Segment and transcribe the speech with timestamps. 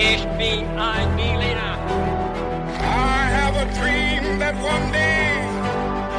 [0.00, 1.76] Ich bin ein Berliner.
[2.78, 5.42] I have a dream that one day.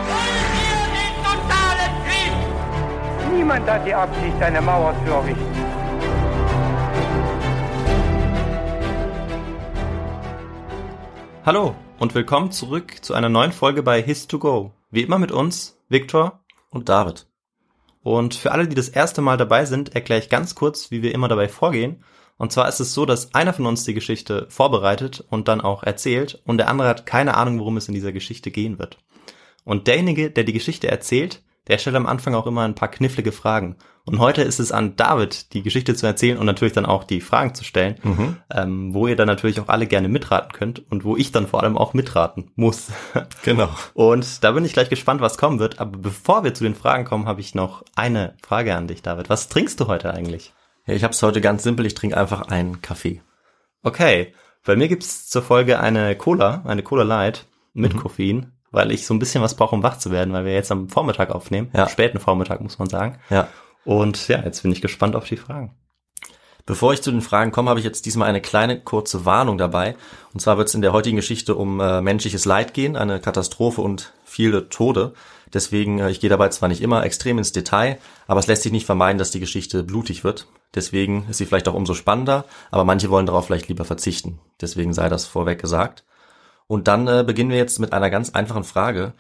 [0.09, 3.38] Wollen wir den totalen Krieg?
[3.38, 5.55] Niemand hat die Absicht, eine Mauer zu errichten.
[11.46, 14.71] Hallo und willkommen zurück zu einer neuen Folge bei His2Go.
[14.91, 17.27] Wie immer mit uns, Viktor und David.
[18.04, 21.14] Und für alle, die das erste Mal dabei sind, erkläre ich ganz kurz, wie wir
[21.14, 22.04] immer dabei vorgehen.
[22.40, 25.84] Und zwar ist es so, dass einer von uns die Geschichte vorbereitet und dann auch
[25.84, 28.97] erzählt und der andere hat keine Ahnung, worum es in dieser Geschichte gehen wird.
[29.66, 33.31] Und derjenige, der die Geschichte erzählt, der stellt am Anfang auch immer ein paar knifflige
[33.31, 33.75] Fragen.
[34.06, 37.22] Und heute ist es an David, die Geschichte zu erzählen und natürlich dann auch die
[37.22, 38.38] Fragen zu stellen, Mhm.
[38.52, 41.61] ähm, wo ihr dann natürlich auch alle gerne mitraten könnt und wo ich dann vor
[41.61, 42.88] allem auch mitraten muss.
[43.44, 43.69] Genau.
[43.94, 45.80] Und da bin ich gleich gespannt, was kommen wird.
[45.80, 49.30] Aber bevor wir zu den Fragen kommen, habe ich noch eine Frage an dich, David.
[49.30, 50.53] Was trinkst du heute eigentlich?
[50.86, 51.86] Ja, ich habe es heute ganz simpel.
[51.86, 53.22] Ich trinke einfach einen Kaffee.
[53.83, 54.33] Okay,
[54.66, 57.99] bei mir gibt's zur Folge eine Cola, eine Cola Light mit Mhm.
[57.99, 60.72] Koffein, weil ich so ein bisschen was brauche, um wach zu werden, weil wir jetzt
[60.72, 61.69] am Vormittag aufnehmen.
[61.73, 61.83] Ja.
[61.83, 63.19] Am späten Vormittag, muss man sagen.
[63.30, 63.47] Ja.
[63.85, 65.75] Und ja, jetzt bin ich gespannt auf die Fragen.
[66.66, 69.95] Bevor ich zu den Fragen komme, habe ich jetzt diesmal eine kleine kurze Warnung dabei.
[70.33, 73.81] Und zwar wird es in der heutigen Geschichte um äh, menschliches Leid gehen, eine Katastrophe
[73.81, 75.13] und viele Tode.
[75.53, 77.97] Deswegen, äh, ich gehe dabei zwar nicht immer extrem ins Detail,
[78.28, 80.47] aber es lässt sich nicht vermeiden, dass die Geschichte blutig wird.
[80.75, 84.39] Deswegen ist sie vielleicht auch umso spannender, aber manche wollen darauf vielleicht lieber verzichten.
[84.61, 86.03] Deswegen sei das vorweg gesagt.
[86.67, 89.14] Und dann äh, beginnen wir jetzt mit einer ganz einfachen Frage.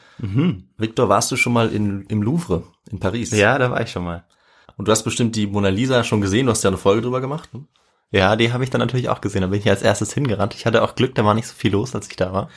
[0.77, 3.31] Victor, warst du schon mal in, im Louvre in Paris?
[3.31, 4.23] Ja, da war ich schon mal.
[4.77, 7.21] Und du hast bestimmt die Mona Lisa schon gesehen, du hast ja eine Folge drüber
[7.21, 7.53] gemacht.
[7.53, 7.65] Ne?
[8.11, 9.41] Ja, die habe ich dann natürlich auch gesehen.
[9.41, 10.55] Da bin ich als erstes hingerannt.
[10.55, 12.49] Ich hatte auch Glück, da war nicht so viel los, als ich da war.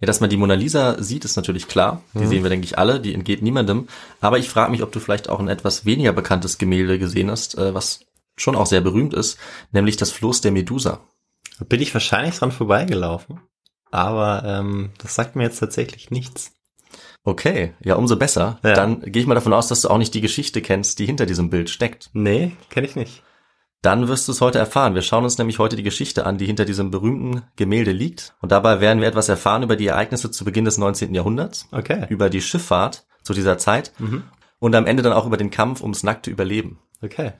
[0.00, 2.02] Ja, dass man die Mona Lisa sieht, ist natürlich klar.
[2.14, 3.00] Die sehen wir, denke ich, alle.
[3.00, 3.86] Die entgeht niemandem.
[4.20, 7.58] Aber ich frage mich, ob du vielleicht auch ein etwas weniger bekanntes Gemälde gesehen hast,
[7.58, 8.00] äh, was
[8.36, 9.38] schon auch sehr berühmt ist,
[9.72, 11.00] nämlich das Floß der Medusa.
[11.58, 13.40] Da bin ich wahrscheinlich dran vorbeigelaufen.
[13.90, 16.52] Aber ähm, das sagt mir jetzt tatsächlich nichts.
[17.22, 18.58] Okay, ja, umso besser.
[18.62, 18.72] Ja.
[18.72, 21.26] Dann gehe ich mal davon aus, dass du auch nicht die Geschichte kennst, die hinter
[21.26, 22.08] diesem Bild steckt.
[22.14, 23.22] Nee, kenne ich nicht.
[23.82, 24.94] Dann wirst du es heute erfahren.
[24.94, 28.34] Wir schauen uns nämlich heute die Geschichte an, die hinter diesem berühmten Gemälde liegt.
[28.42, 31.14] Und dabei werden wir etwas erfahren über die Ereignisse zu Beginn des 19.
[31.14, 32.04] Jahrhunderts, Okay.
[32.10, 33.92] über die Schifffahrt zu dieser Zeit
[34.58, 36.78] und am Ende dann auch über den Kampf ums nackte Überleben.
[37.02, 37.32] Okay.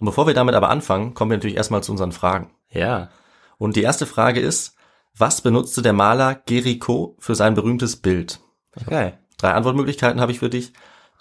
[0.00, 2.50] Und bevor wir damit aber anfangen, kommen wir natürlich erstmal zu unseren Fragen.
[2.70, 3.10] Ja.
[3.56, 4.74] Und die erste Frage ist,
[5.16, 8.40] was benutzte der Maler Géricault für sein berühmtes Bild?
[8.80, 9.14] Okay.
[9.36, 10.72] Drei Antwortmöglichkeiten habe ich für dich.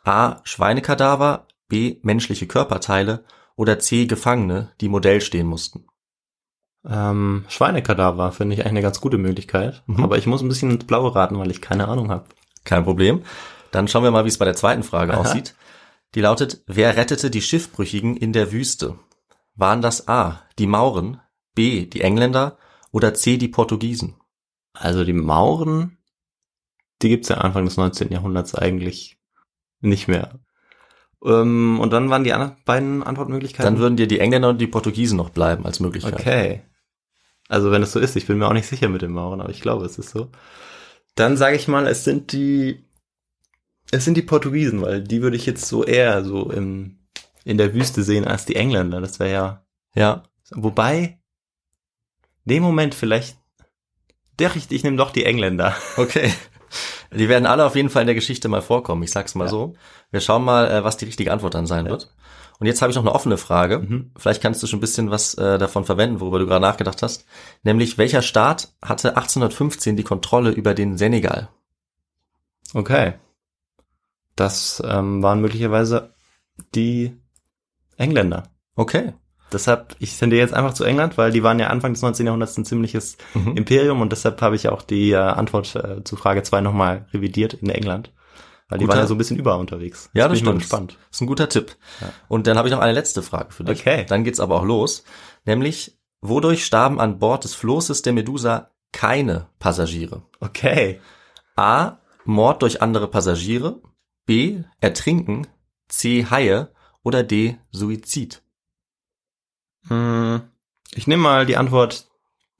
[0.04, 0.38] A.
[0.44, 1.98] Schweinekadaver, B.
[2.02, 3.24] Menschliche Körperteile
[3.58, 4.06] oder C.
[4.06, 5.88] Gefangene, die Modell stehen mussten.
[6.88, 9.84] Ähm, Schweinekadaver finde ich eigentlich eine ganz gute Möglichkeit.
[9.88, 10.04] Mhm.
[10.04, 12.26] Aber ich muss ein bisschen ins Blaue raten, weil ich keine Ahnung habe.
[12.64, 13.24] Kein Problem.
[13.72, 15.22] Dann schauen wir mal, wie es bei der zweiten Frage Aha.
[15.22, 15.56] aussieht.
[16.16, 18.98] Die lautet, wer rettete die Schiffbrüchigen in der Wüste?
[19.56, 20.44] Waren das A.
[20.60, 21.20] die Mauren,
[21.54, 21.86] B.
[21.88, 22.58] die Engländer
[22.92, 23.38] oder C.
[23.38, 24.16] die Portugiesen?
[24.74, 25.98] Also die Mauren,
[27.02, 28.12] die gibt's ja Anfang des 19.
[28.12, 29.18] Jahrhunderts eigentlich
[29.82, 30.40] nicht mehr.
[31.24, 33.74] Ähm, und dann waren die anderen beiden Antwortmöglichkeiten.
[33.74, 36.20] Dann würden dir die Engländer und die Portugiesen noch bleiben als Möglichkeit.
[36.20, 36.62] Okay.
[37.50, 39.50] Also wenn es so ist, ich bin mir auch nicht sicher mit den Mauren, aber
[39.50, 40.30] ich glaube, es ist so.
[41.16, 42.86] Dann sage ich mal, es sind die,
[43.92, 47.00] es sind die Portugiesen, weil die würde ich jetzt so eher so im,
[47.46, 49.02] in der Wüste sehen als die Engländer.
[49.02, 51.20] Das wäre ja, Ja, wobei,
[52.46, 53.38] dem Moment vielleicht,
[54.38, 55.76] doch, ich, ich nehme doch die Engländer.
[55.98, 56.32] okay.
[57.16, 59.50] Die werden alle auf jeden Fall in der Geschichte mal vorkommen, ich sag's mal Ja.
[59.52, 59.76] so.
[60.12, 61.92] Wir schauen mal, äh, was die richtige Antwort dann sein Ja.
[61.92, 62.14] wird.
[62.60, 63.80] Und jetzt habe ich noch eine offene Frage.
[63.80, 64.12] Mhm.
[64.18, 67.26] Vielleicht kannst du schon ein bisschen was äh, davon verwenden, worüber du gerade nachgedacht hast.
[67.64, 71.50] Nämlich, welcher Staat hatte 1815 die Kontrolle über den Senegal?
[72.74, 73.14] Okay.
[74.36, 76.14] Das ähm, waren möglicherweise
[76.76, 77.16] die
[77.98, 78.44] Engländer.
[78.76, 79.14] Okay.
[79.52, 82.26] Deshalb, ich tendiere jetzt einfach zu England, weil die waren ja Anfang des 19.
[82.26, 83.56] Jahrhunderts ein ziemliches Mhm.
[83.56, 87.54] Imperium und deshalb habe ich auch die äh, Antwort äh, zu Frage 2 nochmal revidiert
[87.54, 88.12] in England.
[88.70, 90.10] Weil die Guter- waren ja so ein bisschen über unterwegs.
[90.14, 90.60] Ja, das stimmt.
[90.60, 90.98] gespannt.
[91.10, 91.78] Das ist ein guter Tipp.
[92.02, 92.10] Ja.
[92.28, 93.80] Und dann habe ich noch eine letzte Frage für dich.
[93.80, 94.06] Okay.
[94.10, 95.06] Dann geht's aber auch los.
[95.46, 100.24] Nämlich, wodurch starben an Bord des Floßes der Medusa keine Passagiere?
[100.42, 101.00] Okay.
[101.56, 102.00] A.
[102.26, 103.82] Mord durch andere Passagiere.
[104.26, 104.64] B.
[104.82, 105.48] Ertrinken.
[105.88, 106.26] C.
[106.30, 106.68] Haie.
[107.04, 107.58] Oder D.
[107.72, 108.42] Suizid.
[109.88, 110.42] Hm,
[110.94, 112.08] Ich nehme mal die Antwort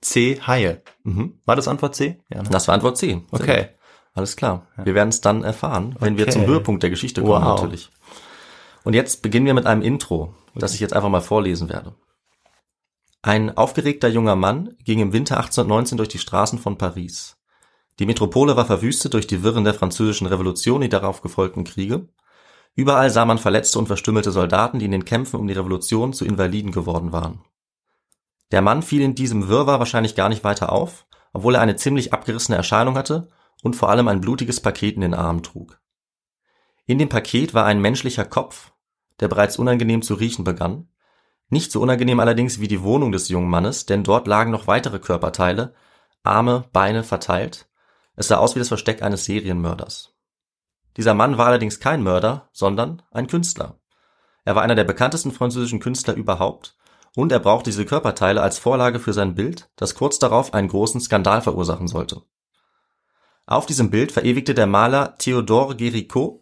[0.00, 0.82] C, Haie.
[1.02, 1.40] Mhm.
[1.44, 2.20] War das Antwort C?
[2.32, 2.48] Ja, ne?
[2.50, 3.22] Das war Antwort C.
[3.30, 3.62] Okay.
[3.62, 3.68] gut.
[4.14, 4.66] Alles klar.
[4.82, 6.32] Wir werden es dann erfahren, wenn wir Okay.
[6.32, 7.60] zum Höhepunkt der Geschichte kommen Wow.
[7.60, 7.90] natürlich.
[8.84, 11.94] Und jetzt beginnen wir mit einem Intro, das ich jetzt einfach mal vorlesen werde.
[13.22, 17.36] Ein aufgeregter junger Mann ging im Winter 1819 durch die Straßen von Paris.
[17.98, 22.08] Die Metropole war verwüstet durch die Wirren der französischen Revolution, die darauf gefolgten Kriege.
[22.78, 26.24] Überall sah man verletzte und verstümmelte Soldaten, die in den Kämpfen um die Revolution zu
[26.24, 27.40] Invaliden geworden waren.
[28.52, 32.12] Der Mann fiel in diesem Wirrwarr wahrscheinlich gar nicht weiter auf, obwohl er eine ziemlich
[32.12, 33.30] abgerissene Erscheinung hatte
[33.64, 35.80] und vor allem ein blutiges Paket in den Armen trug.
[36.86, 38.70] In dem Paket war ein menschlicher Kopf,
[39.18, 40.88] der bereits unangenehm zu riechen begann,
[41.48, 45.00] nicht so unangenehm allerdings wie die Wohnung des jungen Mannes, denn dort lagen noch weitere
[45.00, 45.74] Körperteile,
[46.22, 47.68] Arme, Beine verteilt.
[48.14, 50.14] Es sah aus wie das Versteck eines Serienmörders.
[50.98, 53.78] Dieser Mann war allerdings kein Mörder, sondern ein Künstler.
[54.44, 56.76] Er war einer der bekanntesten französischen Künstler überhaupt
[57.14, 61.00] und er brauchte diese Körperteile als Vorlage für sein Bild, das kurz darauf einen großen
[61.00, 62.22] Skandal verursachen sollte.
[63.46, 66.40] Auf diesem Bild verewigte der Maler Théodore Géricault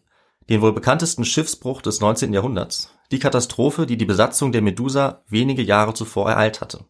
[0.48, 2.32] den wohl bekanntesten Schiffsbruch des 19.
[2.32, 6.86] Jahrhunderts, die Katastrophe, die die Besatzung der Medusa wenige Jahre zuvor ereilt hatte.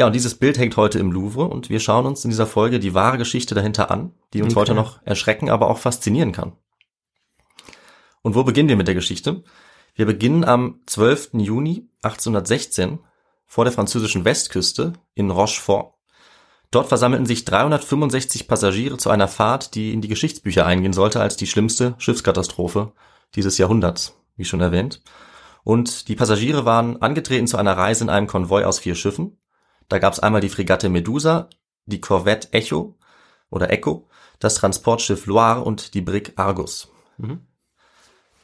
[0.00, 2.78] Ja, und dieses Bild hängt heute im Louvre und wir schauen uns in dieser Folge
[2.78, 4.60] die wahre Geschichte dahinter an, die uns okay.
[4.60, 6.54] heute noch erschrecken, aber auch faszinieren kann.
[8.22, 9.44] Und wo beginnen wir mit der Geschichte?
[9.94, 11.32] Wir beginnen am 12.
[11.34, 13.00] Juni 1816
[13.44, 15.92] vor der französischen Westküste in Rochefort.
[16.70, 21.36] Dort versammelten sich 365 Passagiere zu einer Fahrt, die in die Geschichtsbücher eingehen sollte als
[21.36, 22.92] die schlimmste Schiffskatastrophe
[23.34, 25.02] dieses Jahrhunderts, wie schon erwähnt.
[25.62, 29.36] Und die Passagiere waren angetreten zu einer Reise in einem Konvoi aus vier Schiffen.
[29.90, 31.50] Da gab es einmal die Fregatte Medusa,
[31.84, 32.96] die Corvette Echo
[33.50, 34.08] oder Echo,
[34.38, 36.88] das Transportschiff Loire und die Brig Argus.
[37.18, 37.46] Mhm.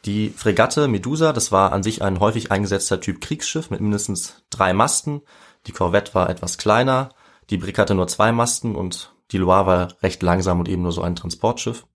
[0.04, 4.72] Die Fregatte Medusa, das war an sich ein häufig eingesetzter Typ Kriegsschiff mit mindestens drei
[4.72, 5.22] Masten.
[5.66, 7.10] Die Corvette war etwas kleiner,
[7.48, 10.92] die Brig hatte nur zwei Masten und die Loire war recht langsam und eben nur
[10.92, 11.86] so ein Transportschiff.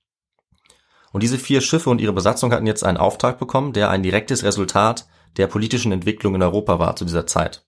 [1.12, 4.44] Und diese vier Schiffe und ihre Besatzung hatten jetzt einen Auftrag bekommen, der ein direktes
[4.44, 7.66] Resultat der politischen Entwicklung in Europa war zu dieser Zeit.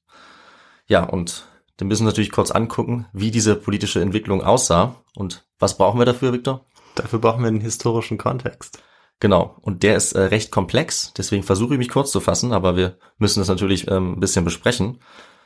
[0.87, 1.45] Ja, und
[1.77, 4.95] dann müssen wir natürlich kurz angucken, wie diese politische Entwicklung aussah.
[5.15, 6.65] Und was brauchen wir dafür, Victor?
[6.95, 8.81] Dafür brauchen wir einen historischen Kontext.
[9.19, 12.75] Genau, und der ist äh, recht komplex, deswegen versuche ich mich kurz zu fassen, aber
[12.75, 14.99] wir müssen das natürlich ähm, ein bisschen besprechen.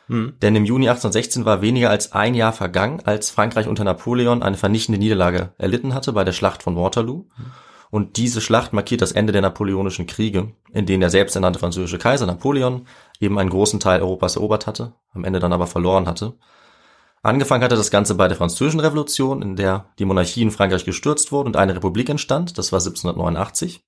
[0.08, 0.34] Hm.
[0.42, 4.58] Denn im Juni 1816 war weniger als ein Jahr vergangen, als Frankreich unter Napoleon eine
[4.58, 7.28] vernichtende Niederlage erlitten hatte bei der Schlacht von Waterloo.
[7.36, 7.46] Hm.
[7.90, 12.26] Und diese Schlacht markiert das Ende der napoleonischen Kriege, in denen der selbsternannte französische Kaiser
[12.26, 12.86] Napoleon
[13.20, 16.34] eben einen großen Teil Europas erobert hatte, am Ende dann aber verloren hatte.
[17.24, 21.32] Angefangen hatte das Ganze bei der Französischen Revolution, in der die Monarchie in Frankreich gestürzt
[21.32, 23.84] wurde und eine Republik entstand, das war 1789.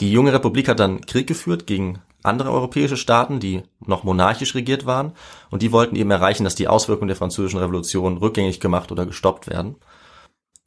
[0.00, 4.86] Die junge Republik hat dann Krieg geführt gegen andere europäische Staaten, die noch monarchisch regiert
[4.86, 5.12] waren,
[5.50, 9.48] und die wollten eben erreichen, dass die Auswirkungen der Französischen Revolution rückgängig gemacht oder gestoppt
[9.48, 9.76] werden.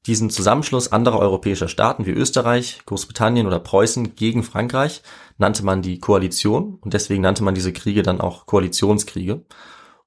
[0.06, 5.02] Diesen Zusammenschluss anderer europäischer Staaten wie Österreich, Großbritannien oder Preußen gegen Frankreich
[5.38, 9.46] nannte man die Koalition und deswegen nannte man diese Kriege dann auch Koalitionskriege.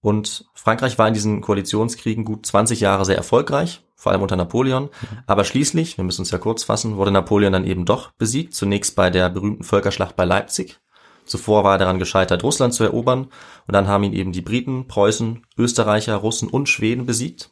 [0.02, 4.84] Und Frankreich war in diesen Koalitionskriegen gut 20 Jahre sehr erfolgreich, vor allem unter Napoleon.
[4.84, 5.18] Mhm.
[5.26, 8.94] Aber schließlich, wir müssen uns ja kurz fassen, wurde Napoleon dann eben doch besiegt, zunächst
[8.96, 10.78] bei der berühmten Völkerschlacht bei Leipzig.
[11.24, 13.24] Zuvor war er daran gescheitert, Russland zu erobern,
[13.66, 17.50] und dann haben ihn eben die Briten, Preußen, Österreicher, Russen und Schweden besiegt.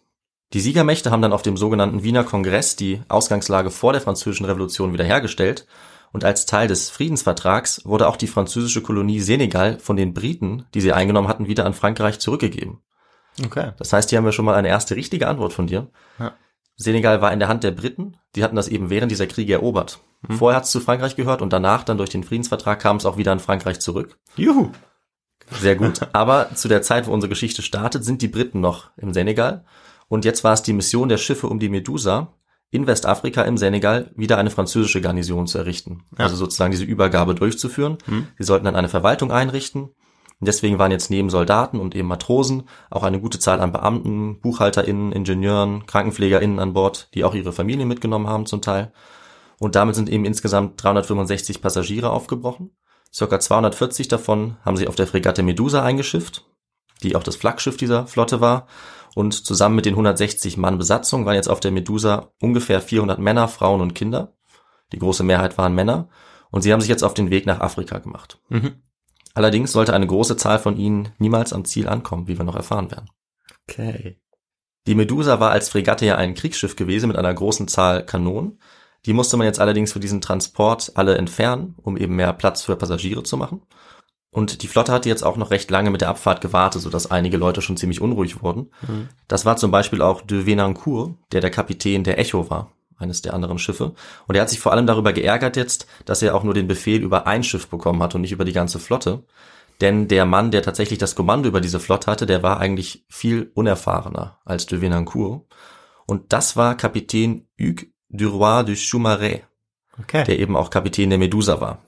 [0.52, 4.92] Die Siegermächte haben dann auf dem sogenannten Wiener Kongress die Ausgangslage vor der Französischen Revolution
[4.92, 5.66] wiederhergestellt
[6.14, 10.80] und als Teil des Friedensvertrags wurde auch die französische Kolonie Senegal von den Briten, die
[10.80, 12.78] sie eingenommen hatten, wieder an Frankreich zurückgegeben.
[13.44, 13.72] Okay.
[13.78, 15.88] Das heißt, hier haben wir schon mal eine erste richtige Antwort von dir.
[16.20, 16.34] Ja.
[16.76, 20.00] Senegal war in der Hand der Briten, die hatten das eben während dieser Kriege erobert.
[20.28, 20.36] Hm.
[20.36, 23.16] Vorher hat es zu Frankreich gehört und danach dann durch den Friedensvertrag kam es auch
[23.16, 24.16] wieder an Frankreich zurück.
[24.36, 24.70] Juhu.
[25.50, 26.00] Sehr gut.
[26.12, 29.64] Aber zu der Zeit, wo unsere Geschichte startet, sind die Briten noch im Senegal
[30.08, 32.34] und jetzt war es die Mission der Schiffe um die Medusa,
[32.70, 36.04] in Westafrika im Senegal wieder eine französische Garnison zu errichten.
[36.18, 36.24] Ja.
[36.24, 37.98] Also sozusagen diese Übergabe durchzuführen.
[38.06, 38.26] Hm.
[38.36, 39.90] Sie sollten dann eine Verwaltung einrichten.
[40.40, 44.40] Und deswegen waren jetzt neben Soldaten und eben Matrosen auch eine gute Zahl an Beamten,
[44.40, 48.92] BuchhalterInnen, Ingenieuren, KrankenpflegerInnen an Bord, die auch ihre Familien mitgenommen haben zum Teil.
[49.60, 52.76] Und damit sind eben insgesamt 365 Passagiere aufgebrochen.
[53.12, 56.44] Circa 240 davon haben sich auf der Fregatte Medusa eingeschifft,
[57.04, 58.66] die auch das Flaggschiff dieser Flotte war.
[59.14, 63.48] Und zusammen mit den 160 Mann Besatzung waren jetzt auf der Medusa ungefähr 400 Männer,
[63.48, 64.34] Frauen und Kinder.
[64.92, 66.08] Die große Mehrheit waren Männer.
[66.50, 68.40] Und sie haben sich jetzt auf den Weg nach Afrika gemacht.
[68.48, 68.82] Mhm.
[69.34, 72.90] Allerdings sollte eine große Zahl von ihnen niemals am Ziel ankommen, wie wir noch erfahren
[72.90, 73.10] werden.
[73.68, 74.20] Okay.
[74.86, 78.60] Die Medusa war als Fregatte ja ein Kriegsschiff gewesen mit einer großen Zahl Kanonen.
[79.06, 82.76] Die musste man jetzt allerdings für diesen Transport alle entfernen, um eben mehr Platz für
[82.76, 83.62] Passagiere zu machen.
[84.34, 87.36] Und die Flotte hatte jetzt auch noch recht lange mit der Abfahrt gewartet, sodass einige
[87.36, 88.72] Leute schon ziemlich unruhig wurden.
[88.82, 89.08] Mhm.
[89.28, 93.32] Das war zum Beispiel auch de Venancourt, der der Kapitän der Echo war, eines der
[93.32, 93.92] anderen Schiffe.
[94.26, 97.00] Und er hat sich vor allem darüber geärgert jetzt, dass er auch nur den Befehl
[97.00, 99.22] über ein Schiff bekommen hat und nicht über die ganze Flotte.
[99.80, 103.52] Denn der Mann, der tatsächlich das Kommando über diese Flotte hatte, der war eigentlich viel
[103.54, 105.42] unerfahrener als de Venancourt.
[106.06, 109.44] Und das war Kapitän Hugues du Roi de Choumaret,
[110.00, 110.24] okay.
[110.24, 111.78] der eben auch Kapitän der Medusa war.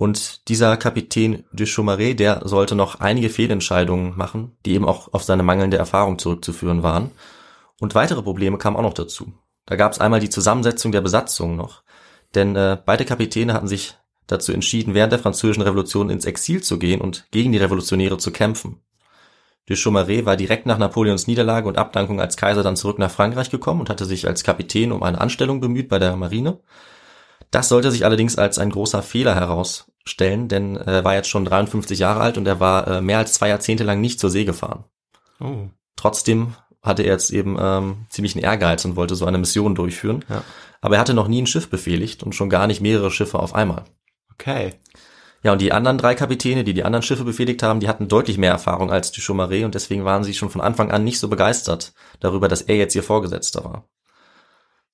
[0.00, 5.24] Und dieser Kapitän de Chaumaré, der sollte noch einige Fehlentscheidungen machen, die eben auch auf
[5.24, 7.10] seine mangelnde Erfahrung zurückzuführen waren.
[7.80, 9.34] Und weitere Probleme kamen auch noch dazu.
[9.66, 11.82] Da gab es einmal die Zusammensetzung der Besatzung noch.
[12.34, 13.94] Denn äh, beide Kapitäne hatten sich
[14.26, 18.30] dazu entschieden, während der französischen Revolution ins Exil zu gehen und gegen die Revolutionäre zu
[18.30, 18.80] kämpfen.
[19.68, 23.50] De Chaumaré war direkt nach Napoleons Niederlage und Abdankung als Kaiser dann zurück nach Frankreich
[23.50, 26.58] gekommen und hatte sich als Kapitän um eine Anstellung bemüht bei der Marine.
[27.50, 29.34] Das sollte sich allerdings als ein großer Fehler
[30.04, 33.34] herausstellen, denn er war jetzt schon 53 Jahre alt und er war äh, mehr als
[33.34, 34.84] zwei Jahrzehnte lang nicht zur See gefahren.
[35.40, 35.68] Oh.
[35.96, 40.24] Trotzdem hatte er jetzt eben ähm, ziemlichen Ehrgeiz und wollte so eine Mission durchführen.
[40.28, 40.42] Ja.
[40.80, 43.54] Aber er hatte noch nie ein Schiff befehligt und schon gar nicht mehrere Schiffe auf
[43.54, 43.84] einmal.
[44.32, 44.74] Okay.
[45.42, 48.36] Ja, und die anderen drei Kapitäne, die die anderen Schiffe befehligt haben, die hatten deutlich
[48.36, 51.28] mehr Erfahrung als die Chaumaré und deswegen waren sie schon von Anfang an nicht so
[51.28, 53.89] begeistert darüber, dass er jetzt ihr Vorgesetzter war.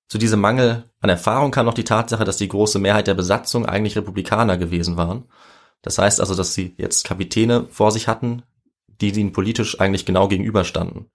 [0.09, 3.67] Zu diesem Mangel an Erfahrung kam noch die Tatsache, dass die große Mehrheit der Besatzung
[3.67, 5.25] eigentlich Republikaner gewesen waren.
[5.83, 8.43] Das heißt also, dass sie jetzt Kapitäne vor sich hatten,
[9.01, 11.11] die ihnen politisch eigentlich genau gegenüberstanden.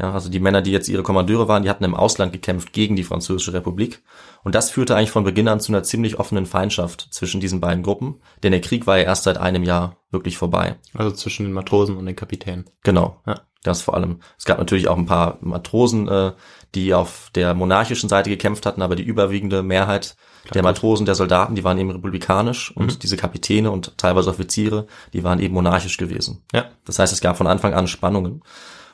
[0.00, 2.96] Ja, also die Männer, die jetzt ihre Kommandeure waren, die hatten im Ausland gekämpft gegen
[2.96, 4.02] die Französische Republik.
[4.42, 7.82] Und das führte eigentlich von Beginn an zu einer ziemlich offenen Feindschaft zwischen diesen beiden
[7.82, 10.76] Gruppen, denn der Krieg war ja erst seit einem Jahr wirklich vorbei.
[10.94, 12.64] Also zwischen den Matrosen und den Kapitänen.
[12.82, 13.20] Genau.
[13.26, 13.42] Ja.
[13.62, 14.20] Das vor allem.
[14.38, 16.32] Es gab natürlich auch ein paar Matrosen, äh,
[16.74, 21.14] die auf der monarchischen Seite gekämpft hatten, aber die überwiegende Mehrheit Klar, der Matrosen, der
[21.14, 22.98] Soldaten, die waren eben republikanisch und mhm.
[23.00, 26.42] diese Kapitäne und teilweise Offiziere, die waren eben monarchisch gewesen.
[26.52, 26.70] Ja.
[26.86, 28.42] Das heißt, es gab von Anfang an Spannungen.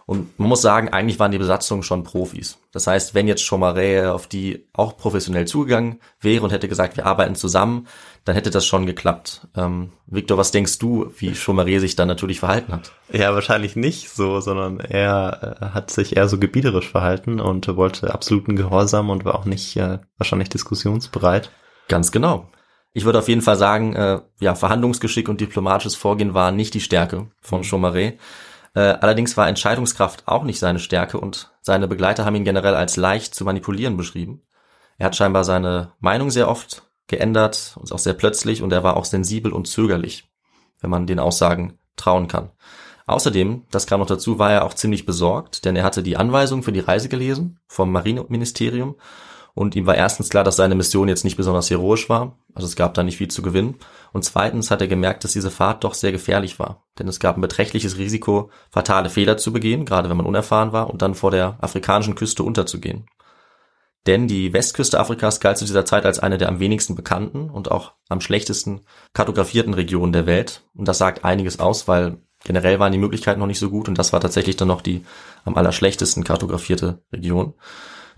[0.08, 2.58] Und man muss sagen, eigentlich waren die Besatzungen schon Profis.
[2.70, 7.06] Das heißt, wenn jetzt Chomaré auf die auch professionell zugegangen wäre und hätte gesagt, wir
[7.06, 7.88] arbeiten zusammen,
[8.24, 9.48] dann hätte das schon geklappt.
[9.56, 12.92] Ähm, Victor, was denkst du, wie Chomaré sich dann natürlich verhalten hat?
[13.10, 18.14] Ja, wahrscheinlich nicht so, sondern er äh, hat sich eher so gebieterisch verhalten und wollte
[18.14, 21.50] absoluten Gehorsam und war auch nicht äh, wahrscheinlich diskussionsbereit.
[21.88, 22.48] Ganz genau.
[22.92, 26.80] Ich würde auf jeden Fall sagen, äh, ja, Verhandlungsgeschick und diplomatisches Vorgehen waren nicht die
[26.80, 27.64] Stärke von mhm.
[27.64, 28.14] Chomaré.
[28.76, 32.96] Äh, allerdings war Entscheidungskraft auch nicht seine Stärke und seine Begleiter haben ihn generell als
[32.96, 34.42] leicht zu manipulieren beschrieben.
[34.98, 38.98] Er hat scheinbar seine Meinung sehr oft geändert und auch sehr plötzlich und er war
[38.98, 40.30] auch sensibel und zögerlich,
[40.80, 42.50] wenn man den Aussagen trauen kann.
[43.06, 46.62] Außerdem, das kam noch dazu, war er auch ziemlich besorgt, denn er hatte die Anweisung
[46.62, 48.96] für die Reise gelesen vom Marineministerium
[49.56, 52.76] und ihm war erstens klar, dass seine Mission jetzt nicht besonders heroisch war, also es
[52.76, 53.76] gab da nicht viel zu gewinnen.
[54.12, 57.38] Und zweitens hat er gemerkt, dass diese Fahrt doch sehr gefährlich war, denn es gab
[57.38, 61.30] ein beträchtliches Risiko, fatale Fehler zu begehen, gerade wenn man unerfahren war, und dann vor
[61.30, 63.06] der afrikanischen Küste unterzugehen.
[64.06, 67.70] Denn die Westküste Afrikas galt zu dieser Zeit als eine der am wenigsten bekannten und
[67.70, 68.82] auch am schlechtesten
[69.14, 70.64] kartografierten Regionen der Welt.
[70.74, 73.96] Und das sagt einiges aus, weil generell waren die Möglichkeiten noch nicht so gut und
[73.96, 75.02] das war tatsächlich dann noch die
[75.46, 77.54] am allerschlechtesten kartografierte Region.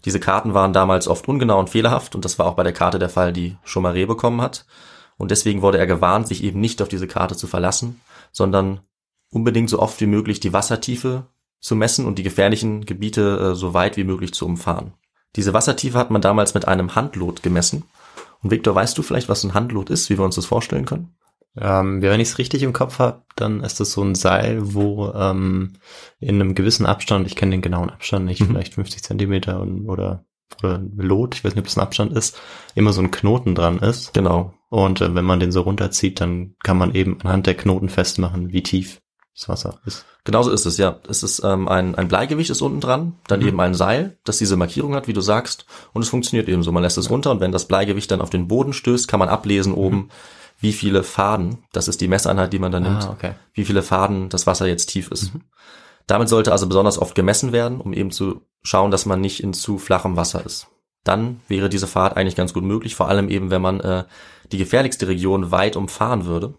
[0.05, 2.99] Diese Karten waren damals oft ungenau und fehlerhaft und das war auch bei der Karte
[2.99, 4.67] der Fall, die Chomaré bekommen hat.
[5.17, 8.01] Und deswegen wurde er gewarnt, sich eben nicht auf diese Karte zu verlassen,
[8.31, 8.81] sondern
[9.31, 11.27] unbedingt so oft wie möglich die Wassertiefe
[11.61, 14.95] zu messen und die gefährlichen Gebiete äh, so weit wie möglich zu umfahren.
[15.37, 17.85] Diese Wassertiefe hat man damals mit einem Handlot gemessen.
[18.43, 21.17] Und Victor, weißt du vielleicht, was ein Handlot ist, wie wir uns das vorstellen können?
[21.61, 25.13] Ähm, wenn ich es richtig im Kopf habe, dann ist das so ein Seil, wo
[25.15, 25.75] ähm,
[26.21, 28.47] in einem gewissen Abstand, ich kenne den genauen Abstand nicht, mhm.
[28.47, 30.25] vielleicht 50 Zentimeter oder
[30.63, 32.37] oder Lot, ich weiß nicht, ob das ein Abstand ist,
[32.75, 34.15] immer so ein Knoten dran ist.
[34.15, 34.55] Genau.
[34.71, 38.53] Und äh, wenn man den so runterzieht, dann kann man eben anhand der Knoten festmachen,
[38.53, 39.01] wie tief
[39.35, 40.05] das Wasser ist.
[40.25, 40.99] Genauso ist es, ja.
[41.09, 43.49] Es ist ähm, ein, ein Bleigewicht ist unten dran, dann mhm.
[43.49, 46.73] eben ein Seil, das diese Markierung hat, wie du sagst, und es funktioniert eben so.
[46.73, 49.29] Man lässt es runter und wenn das Bleigewicht dann auf den Boden stößt, kann man
[49.29, 50.11] ablesen oben, mhm
[50.61, 53.33] wie viele Faden, das ist die Messeinheit, die man da nimmt, ah, okay.
[53.55, 55.35] wie viele Faden das Wasser jetzt tief ist.
[55.35, 55.43] Mhm.
[56.07, 59.53] Damit sollte also besonders oft gemessen werden, um eben zu schauen, dass man nicht in
[59.53, 60.69] zu flachem Wasser ist.
[61.05, 64.05] Dann wäre diese Fahrt eigentlich ganz gut möglich, vor allem eben, wenn man äh,
[64.51, 66.55] die gefährlichste Region weit umfahren würde.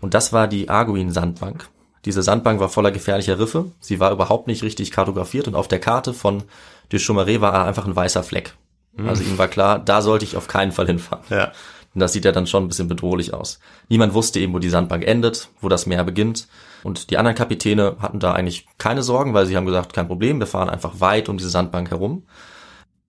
[0.00, 1.68] Und das war die Arguin-Sandbank.
[2.04, 3.66] Diese Sandbank war voller gefährlicher Riffe.
[3.80, 6.42] Sie war überhaupt nicht richtig kartografiert und auf der Karte von
[6.90, 8.54] de Chaumaré war einfach ein weißer Fleck.
[8.96, 9.08] Mhm.
[9.08, 11.24] Also ihm war klar, da sollte ich auf keinen Fall hinfahren.
[11.30, 11.52] Ja.
[11.94, 13.58] Und das sieht ja dann schon ein bisschen bedrohlich aus.
[13.88, 16.48] Niemand wusste eben, wo die Sandbank endet, wo das Meer beginnt.
[16.82, 20.40] Und die anderen Kapitäne hatten da eigentlich keine Sorgen, weil sie haben gesagt, kein Problem,
[20.40, 22.24] wir fahren einfach weit um diese Sandbank herum.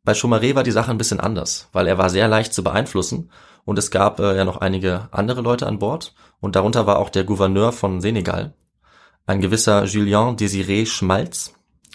[0.03, 3.29] Bei Chaumaré war die Sache ein bisschen anders, weil er war sehr leicht zu beeinflussen
[3.63, 7.09] und es gab äh, ja noch einige andere Leute an Bord und darunter war auch
[7.09, 8.53] der Gouverneur von Senegal,
[9.25, 11.53] ein gewisser Julien Désiré Schmalz,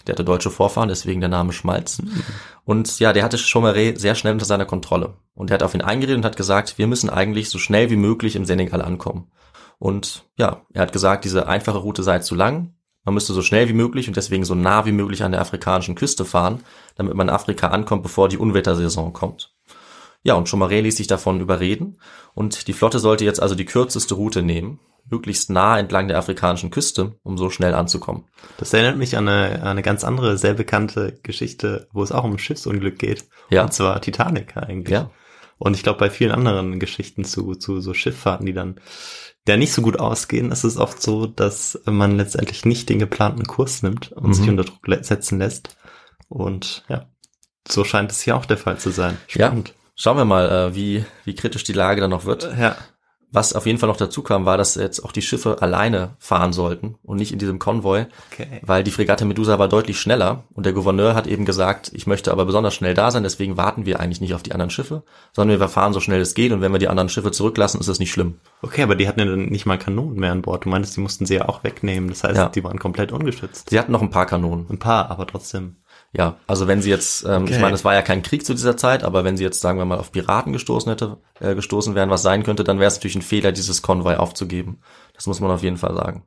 [0.09, 2.00] der hatte deutsche Vorfahren, deswegen der Name Schmalz.
[2.00, 2.25] Mhm.
[2.65, 5.15] Und ja, der hatte Chaumaré sehr schnell unter seiner Kontrolle.
[5.35, 7.97] Und er hat auf ihn eingeredet und hat gesagt, wir müssen eigentlich so schnell wie
[7.97, 9.31] möglich im Senegal ankommen.
[9.79, 12.75] Und ja, er hat gesagt, diese einfache Route sei zu lang.
[13.05, 15.95] Man müsste so schnell wie möglich und deswegen so nah wie möglich an der afrikanischen
[15.95, 16.61] Küste fahren,
[16.97, 19.55] damit man in Afrika ankommt, bevor die Unwettersaison kommt.
[20.25, 21.99] Ja, und Chomaré ließ sich davon überreden
[22.35, 26.71] und die Flotte sollte jetzt also die kürzeste Route nehmen, möglichst nah entlang der afrikanischen
[26.71, 28.25] Küste, um so schnell anzukommen.
[28.59, 32.25] Das erinnert mich an eine, an eine ganz andere, sehr bekannte Geschichte, wo es auch
[32.25, 33.25] um Schiffsunglück geht.
[33.50, 33.62] Ja.
[33.65, 34.93] Und zwar Titanic eigentlich.
[34.93, 35.11] Ja.
[35.59, 38.81] Und ich glaube, bei vielen anderen Geschichten zu, zu so Schifffahrten, die dann
[39.47, 43.47] der nicht so gut ausgehen, ist es oft so, dass man letztendlich nicht den geplanten
[43.47, 44.35] Kurs nimmt und Mhm.
[44.35, 45.77] sich unter Druck setzen lässt.
[46.29, 47.07] Und ja,
[47.67, 49.17] so scheint es hier auch der Fall zu sein.
[49.31, 49.47] Ja.
[49.47, 49.75] Spannend.
[49.95, 52.45] Schauen wir mal, äh, wie, wie kritisch die Lage dann noch wird.
[52.59, 52.77] Ja.
[53.30, 56.54] Was auf jeden Fall noch dazu kam, war, dass jetzt auch die Schiffe alleine fahren
[56.54, 58.61] sollten und nicht in diesem Konvoi, Okay.
[58.62, 62.32] weil die Fregatte Medusa war deutlich schneller und der Gouverneur hat eben gesagt, ich möchte
[62.32, 65.02] aber besonders schnell da sein, deswegen warten wir eigentlich nicht auf die anderen Schiffe,
[65.35, 67.88] sondern wir fahren so schnell es geht und wenn wir die anderen Schiffe zurücklassen, ist
[67.90, 68.37] das nicht schlimm.
[68.62, 70.64] Okay, aber die hatten ja dann nicht mal Kanonen mehr an Bord.
[70.64, 72.08] Du meintest, die mussten sie ja auch wegnehmen.
[72.08, 72.49] Das heißt, Ja.
[72.49, 73.68] die waren komplett ungeschützt.
[73.68, 74.66] Sie hatten noch ein paar Kanonen.
[74.70, 75.76] Ein paar, aber trotzdem.
[76.12, 77.61] Ja, also wenn sie jetzt, ähm, ich Okay.
[77.61, 79.85] meine, es war ja kein Krieg zu dieser Zeit, aber wenn sie jetzt, sagen wir
[79.85, 83.17] mal, auf Piraten gestoßen hätte, äh, gestoßen wären, was sein könnte, dann wäre es natürlich
[83.17, 84.81] ein Fehler, dieses Konvoi aufzugeben.
[85.12, 86.25] Das muss man auf jeden Fall sagen.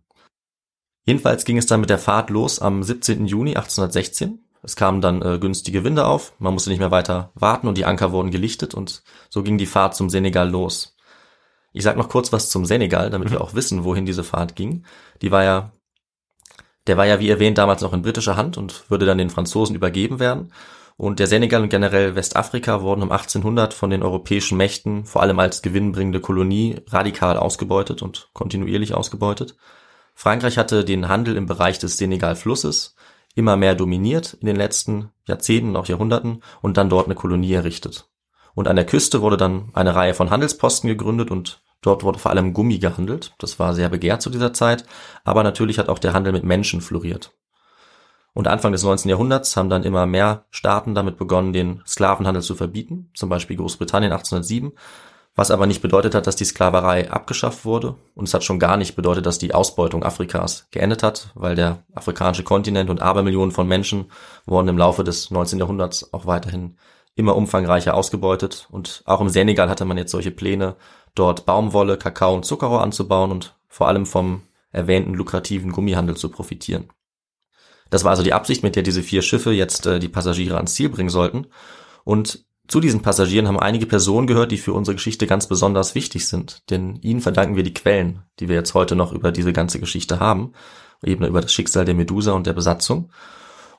[1.05, 3.25] Jedenfalls ging es dann mit der Fahrt los am 17.
[3.25, 4.45] Juni 1816.
[4.61, 7.85] Es kamen dann äh, günstige Winde auf, man musste nicht mehr weiter warten und die
[7.85, 10.95] Anker wurden gelichtet und so ging die Fahrt zum Senegal los.
[11.73, 14.85] Ich sag noch kurz was zum Senegal, damit wir auch wissen, wohin diese Fahrt ging.
[15.23, 15.71] Die war ja
[16.87, 19.75] der war ja, wie erwähnt, damals noch in britischer Hand und würde dann den Franzosen
[19.75, 20.51] übergeben werden.
[20.97, 25.39] Und der Senegal und generell Westafrika wurden um 1800 von den europäischen Mächten, vor allem
[25.39, 29.55] als gewinnbringende Kolonie, radikal ausgebeutet und kontinuierlich ausgebeutet.
[30.13, 32.95] Frankreich hatte den Handel im Bereich des Senegal-Flusses
[33.33, 37.53] immer mehr dominiert in den letzten Jahrzehnten und auch Jahrhunderten und dann dort eine Kolonie
[37.53, 38.10] errichtet.
[38.53, 42.31] Und an der Küste wurde dann eine Reihe von Handelsposten gegründet und dort wurde vor
[42.31, 43.33] allem Gummi gehandelt.
[43.39, 44.85] Das war sehr begehrt zu dieser Zeit,
[45.23, 47.31] aber natürlich hat auch der Handel mit Menschen floriert.
[48.33, 49.09] Und Anfang des 19.
[49.09, 54.13] Jahrhunderts haben dann immer mehr Staaten damit begonnen, den Sklavenhandel zu verbieten, zum Beispiel Großbritannien
[54.13, 54.71] 1807,
[55.35, 57.95] was aber nicht bedeutet hat, dass die Sklaverei abgeschafft wurde.
[58.15, 61.83] Und es hat schon gar nicht bedeutet, dass die Ausbeutung Afrikas geendet hat, weil der
[61.93, 64.11] afrikanische Kontinent und Abermillionen von Menschen
[64.45, 65.59] wurden im Laufe des 19.
[65.59, 66.77] Jahrhunderts auch weiterhin
[67.21, 68.67] immer umfangreicher ausgebeutet.
[68.69, 70.75] Und auch im Senegal hatte man jetzt solche Pläne,
[71.15, 76.89] dort Baumwolle, Kakao und Zuckerrohr anzubauen und vor allem vom erwähnten lukrativen Gummihandel zu profitieren.
[77.89, 80.73] Das war also die Absicht, mit der diese vier Schiffe jetzt äh, die Passagiere ans
[80.73, 81.47] Ziel bringen sollten.
[82.03, 86.27] Und zu diesen Passagieren haben einige Personen gehört, die für unsere Geschichte ganz besonders wichtig
[86.27, 86.69] sind.
[86.69, 90.19] Denn ihnen verdanken wir die Quellen, die wir jetzt heute noch über diese ganze Geschichte
[90.21, 90.53] haben.
[91.03, 93.11] Eben über das Schicksal der Medusa und der Besatzung.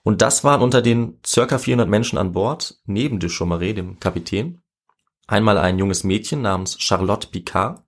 [0.03, 4.63] Und das waren unter den circa 400 Menschen an Bord, neben de Chaumaré, dem Kapitän,
[5.27, 7.83] einmal ein junges Mädchen namens Charlotte Picard,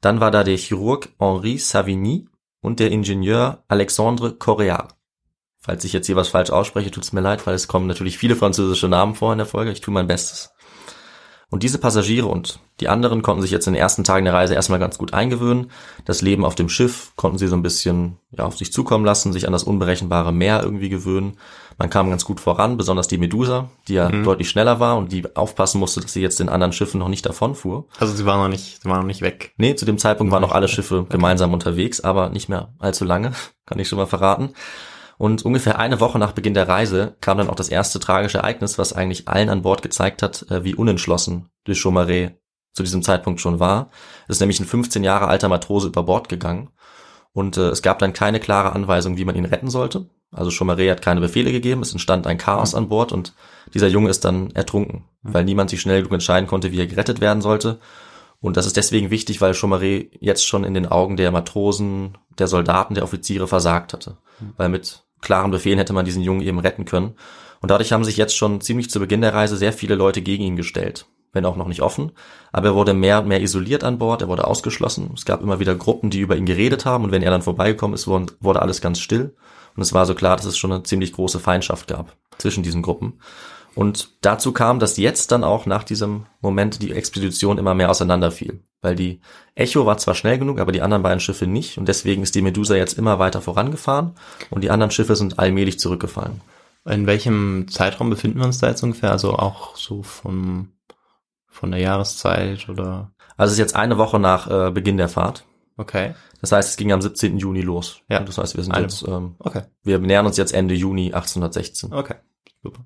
[0.00, 2.28] dann war da der Chirurg Henri Savigny
[2.60, 4.88] und der Ingenieur Alexandre Correa.
[5.58, 8.36] Falls ich jetzt hier was falsch ausspreche, tut's mir leid, weil es kommen natürlich viele
[8.36, 9.72] französische Namen vor in der Folge.
[9.72, 10.50] Ich tue mein Bestes.
[11.50, 14.54] Und diese Passagiere und die anderen konnten sich jetzt in den ersten Tagen der Reise
[14.54, 15.70] erstmal ganz gut eingewöhnen.
[16.04, 19.32] Das Leben auf dem Schiff konnten sie so ein bisschen ja, auf sich zukommen lassen,
[19.32, 21.38] sich an das unberechenbare Meer irgendwie gewöhnen.
[21.78, 25.36] Man kam ganz gut voran, besonders die Medusa, die ja deutlich schneller war und die
[25.36, 27.86] aufpassen musste, dass sie jetzt den anderen Schiffen noch nicht davonfuhr.
[27.98, 29.54] Also sie waren noch nicht, sie waren noch nicht weg.
[29.56, 33.32] Nee, zu dem Zeitpunkt waren noch alle Schiffe gemeinsam unterwegs, aber nicht mehr allzu lange,
[33.66, 34.50] kann ich schon mal verraten.
[35.18, 38.78] Und ungefähr eine Woche nach Beginn der Reise kam dann auch das erste tragische Ereignis,
[38.78, 42.36] was eigentlich allen an Bord gezeigt hat, äh, wie unentschlossen de Chaumaré
[42.72, 43.90] zu diesem Zeitpunkt schon war.
[44.28, 46.70] Es ist nämlich ein 15 Jahre alter Matrose über Bord gegangen
[47.32, 50.08] und äh, es gab dann keine klare Anweisung, wie man ihn retten sollte.
[50.30, 53.34] Also Chaumaré hat keine Befehle gegeben, es entstand ein Chaos an Bord und
[53.74, 57.20] dieser Junge ist dann ertrunken, weil niemand sich schnell genug entscheiden konnte, wie er gerettet
[57.20, 57.80] werden sollte.
[58.40, 62.46] Und das ist deswegen wichtig, weil Chaumaré jetzt schon in den Augen der Matrosen, der
[62.46, 64.18] Soldaten, der Offiziere versagt hatte.
[64.56, 67.14] Weil mit klaren Befehlen hätte man diesen Jungen eben retten können.
[67.60, 70.44] Und dadurch haben sich jetzt schon ziemlich zu Beginn der Reise sehr viele Leute gegen
[70.44, 71.06] ihn gestellt.
[71.32, 72.12] Wenn auch noch nicht offen.
[72.52, 75.10] Aber er wurde mehr und mehr isoliert an Bord, er wurde ausgeschlossen.
[75.14, 77.94] Es gab immer wieder Gruppen, die über ihn geredet haben und wenn er dann vorbeigekommen
[77.94, 79.34] ist, wurde alles ganz still.
[79.76, 82.82] Und es war so klar, dass es schon eine ziemlich große Feindschaft gab zwischen diesen
[82.82, 83.20] Gruppen.
[83.78, 88.64] Und dazu kam, dass jetzt dann auch nach diesem Moment die Expedition immer mehr auseinanderfiel.
[88.80, 89.20] Weil die
[89.54, 91.78] Echo war zwar schnell genug, aber die anderen beiden Schiffe nicht.
[91.78, 94.16] Und deswegen ist die Medusa jetzt immer weiter vorangefahren
[94.50, 96.40] und die anderen Schiffe sind allmählich zurückgefallen.
[96.86, 99.12] In welchem Zeitraum befinden wir uns da jetzt ungefähr?
[99.12, 100.72] Also auch so von,
[101.46, 103.12] von der Jahreszeit oder?
[103.36, 105.44] Also es ist jetzt eine Woche nach äh, Beginn der Fahrt.
[105.76, 106.16] Okay.
[106.40, 107.38] Das heißt, es ging am 17.
[107.38, 108.00] Juni los.
[108.10, 108.18] Ja.
[108.18, 109.62] Und das heißt, wir sind Eine jetzt, ähm, Okay.
[109.84, 111.92] wir nähern uns jetzt Ende Juni 1816.
[111.92, 112.16] Okay.
[112.60, 112.84] Super.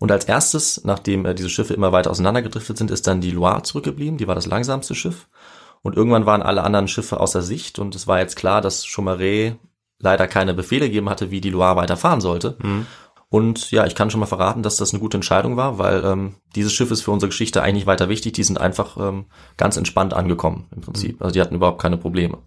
[0.00, 3.62] Und als erstes, nachdem äh, diese Schiffe immer weiter auseinandergedriftet sind, ist dann die Loire
[3.62, 4.16] zurückgeblieben.
[4.16, 5.28] Die war das langsamste Schiff.
[5.82, 9.56] Und irgendwann waren alle anderen Schiffe außer Sicht und es war jetzt klar, dass Chaumaré
[9.98, 12.56] leider keine Befehle gegeben hatte, wie die Loire weiterfahren sollte.
[12.62, 12.86] Mhm.
[13.28, 16.34] Und ja, ich kann schon mal verraten, dass das eine gute Entscheidung war, weil ähm,
[16.56, 18.32] dieses Schiff ist für unsere Geschichte eigentlich weiter wichtig.
[18.32, 21.22] Die sind einfach ähm, ganz entspannt angekommen im Prinzip.
[21.22, 22.38] Also die hatten überhaupt keine Probleme.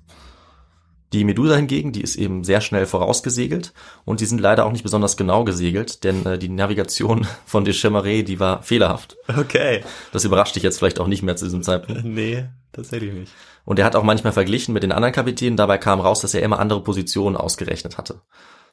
[1.14, 3.72] Die Medusa hingegen, die ist eben sehr schnell vorausgesegelt
[4.04, 7.74] und die sind leider auch nicht besonders genau gesegelt, denn äh, die Navigation von de
[7.74, 9.16] Chemaret, die war fehlerhaft.
[9.28, 9.84] Okay.
[10.12, 12.04] Das überrascht dich jetzt vielleicht auch nicht mehr zu diesem Zeitpunkt.
[12.14, 13.32] Nee, tatsächlich nicht.
[13.66, 15.58] Und er hat auch manchmal verglichen mit den anderen Kapitänen.
[15.58, 18.22] Dabei kam raus, dass er immer andere Positionen ausgerechnet hatte,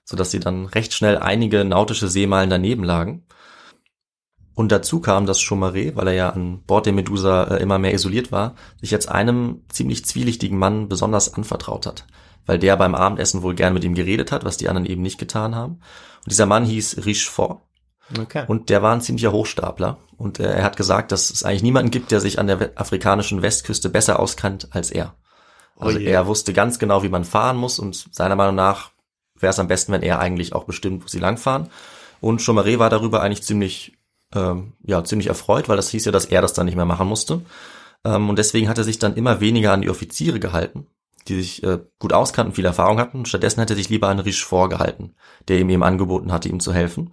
[0.05, 3.25] sodass sie dann recht schnell einige nautische Seemeilen daneben lagen.
[4.55, 7.95] Und dazu kam, dass Chaumaré, weil er ja an Bord der Medusa äh, immer mehr
[7.95, 12.07] isoliert war, sich jetzt einem ziemlich zwielichtigen Mann besonders anvertraut hat,
[12.47, 15.19] weil der beim Abendessen wohl gern mit ihm geredet hat, was die anderen eben nicht
[15.19, 15.81] getan haben.
[16.25, 17.61] Und dieser Mann hieß Richefort
[18.19, 18.45] Okay.
[18.49, 19.99] und der war ein ziemlicher Hochstapler.
[20.17, 23.43] Und äh, er hat gesagt, dass es eigentlich niemanden gibt, der sich an der afrikanischen
[23.43, 25.15] Westküste besser auskannt als er.
[25.79, 28.91] Also Oh er wusste ganz genau, wie man fahren muss und seiner Meinung nach
[29.39, 31.71] wäre es am besten, wenn er eigentlich auch bestimmt, wo sie langfahren.
[32.21, 33.97] Und Chaumaré war darüber eigentlich ziemlich,
[34.35, 37.09] ähm, ja, ziemlich erfreut, weil das hieß ja, dass er das dann nicht mehr machen
[37.09, 37.41] musste.
[38.05, 40.87] Ähm, und deswegen hat er sich dann immer weniger an die Offiziere gehalten,
[41.29, 43.25] die sich äh, gut auskannten, viel Erfahrung hatten.
[43.27, 45.15] Stattdessen hat er sich lieber an Richefort gehalten,
[45.49, 47.13] der ihm eben angeboten hatte, ihm zu helfen.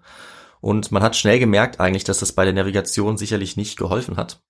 [0.59, 4.41] Und man hat schnell gemerkt eigentlich, dass das bei der Navigation sicherlich nicht geholfen hat.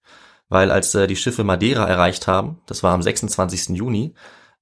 [0.50, 3.76] Weil als äh, die Schiffe Madeira erreicht haben, das war am 26.
[3.76, 4.14] Juni,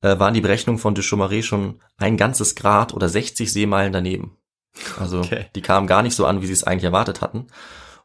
[0.02, 4.38] äh, waren die Berechnungen von de Chaumaré schon ein ganzes Grad oder 60 Seemeilen daneben.
[5.00, 5.46] Also Okay.
[5.56, 7.48] die kamen gar nicht so an, wie sie es eigentlich erwartet hatten.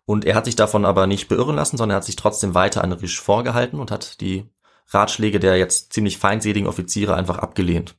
[0.05, 2.83] Und er hat sich davon aber nicht beirren lassen, sondern er hat sich trotzdem weiter
[2.85, 4.45] an Riche vorgehalten und hat die
[4.93, 7.97] Ratschläge der jetzt ziemlich feindseligen Offiziere einfach abgelehnt.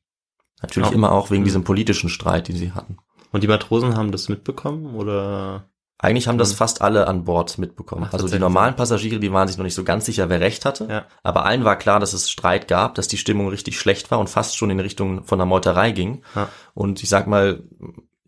[0.61, 0.95] Natürlich Ja.
[0.95, 1.45] immer auch wegen Mhm.
[1.45, 2.97] diesem politischen Streit, den sie hatten.
[3.31, 5.65] Und die Matrosen haben das mitbekommen oder?
[6.03, 8.05] Eigentlich haben das fast alle an Bord mitbekommen.
[8.09, 10.65] Ach, also die normalen Passagiere, die waren sich noch nicht so ganz sicher, wer recht
[10.65, 10.87] hatte.
[10.89, 11.05] Ja.
[11.21, 14.27] Aber allen war klar, dass es Streit gab, dass die Stimmung richtig schlecht war und
[14.27, 16.23] fast schon in Richtung von der Meuterei ging.
[16.35, 16.49] Ja.
[16.73, 17.63] Und ich sag mal,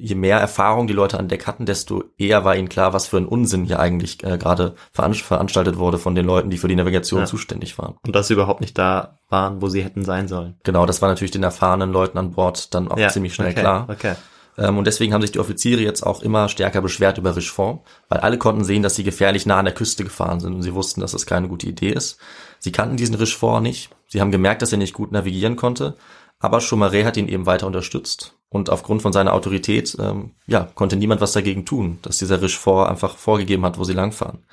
[0.04, 3.16] je mehr Erfahrung die Leute an Deck hatten, desto eher war ihnen klar, was für
[3.18, 6.76] ein Unsinn hier eigentlich äh, gerade veran veranstaltet wurde von den Leuten, die für die
[6.76, 7.26] Navigation Ja.
[7.26, 7.96] zuständig waren.
[8.06, 10.56] Und dass sie überhaupt nicht da waren, wo sie hätten sein sollen.
[10.64, 13.88] Genau, das war natürlich den erfahrenen Leuten an Bord dann auch ziemlich schnell okay, klar.
[13.90, 14.16] Okay.
[14.58, 18.20] Ähm, und deswegen haben sich die Offiziere jetzt auch immer stärker beschwert über Richefort, weil
[18.20, 21.00] alle konnten sehen, dass sie gefährlich nah an der Küste gefahren sind und sie wussten,
[21.00, 22.18] dass das keine gute Idee ist.
[22.60, 23.90] Sie kannten diesen Richefort nicht.
[24.10, 25.96] Sie haben gemerkt, dass er nicht gut navigieren konnte,
[26.40, 28.36] aber Chaumaré hat ihn eben weiter unterstützt.
[28.54, 32.88] Und aufgrund von seiner Autorität, ähm, ja, konnte niemand was dagegen tun, dass dieser Richefort
[32.88, 34.46] einfach vorgegeben hat, wo sie langfahren.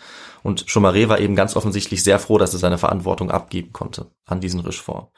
[0.43, 4.41] Und Chaumaré war eben ganz offensichtlich sehr froh, dass er seine Verantwortung abgeben konnte an
[4.41, 5.11] diesen Richefort.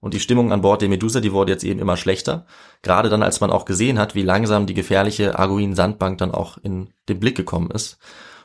[0.00, 2.46] Und die Stimmung an Bord der Medusa, die wurde jetzt eben immer schlechter.
[2.80, 6.94] Gerade dann, als man auch gesehen hat, wie langsam die gefährliche Arguin-Sandbank dann auch in
[7.06, 7.98] den Blick gekommen ist.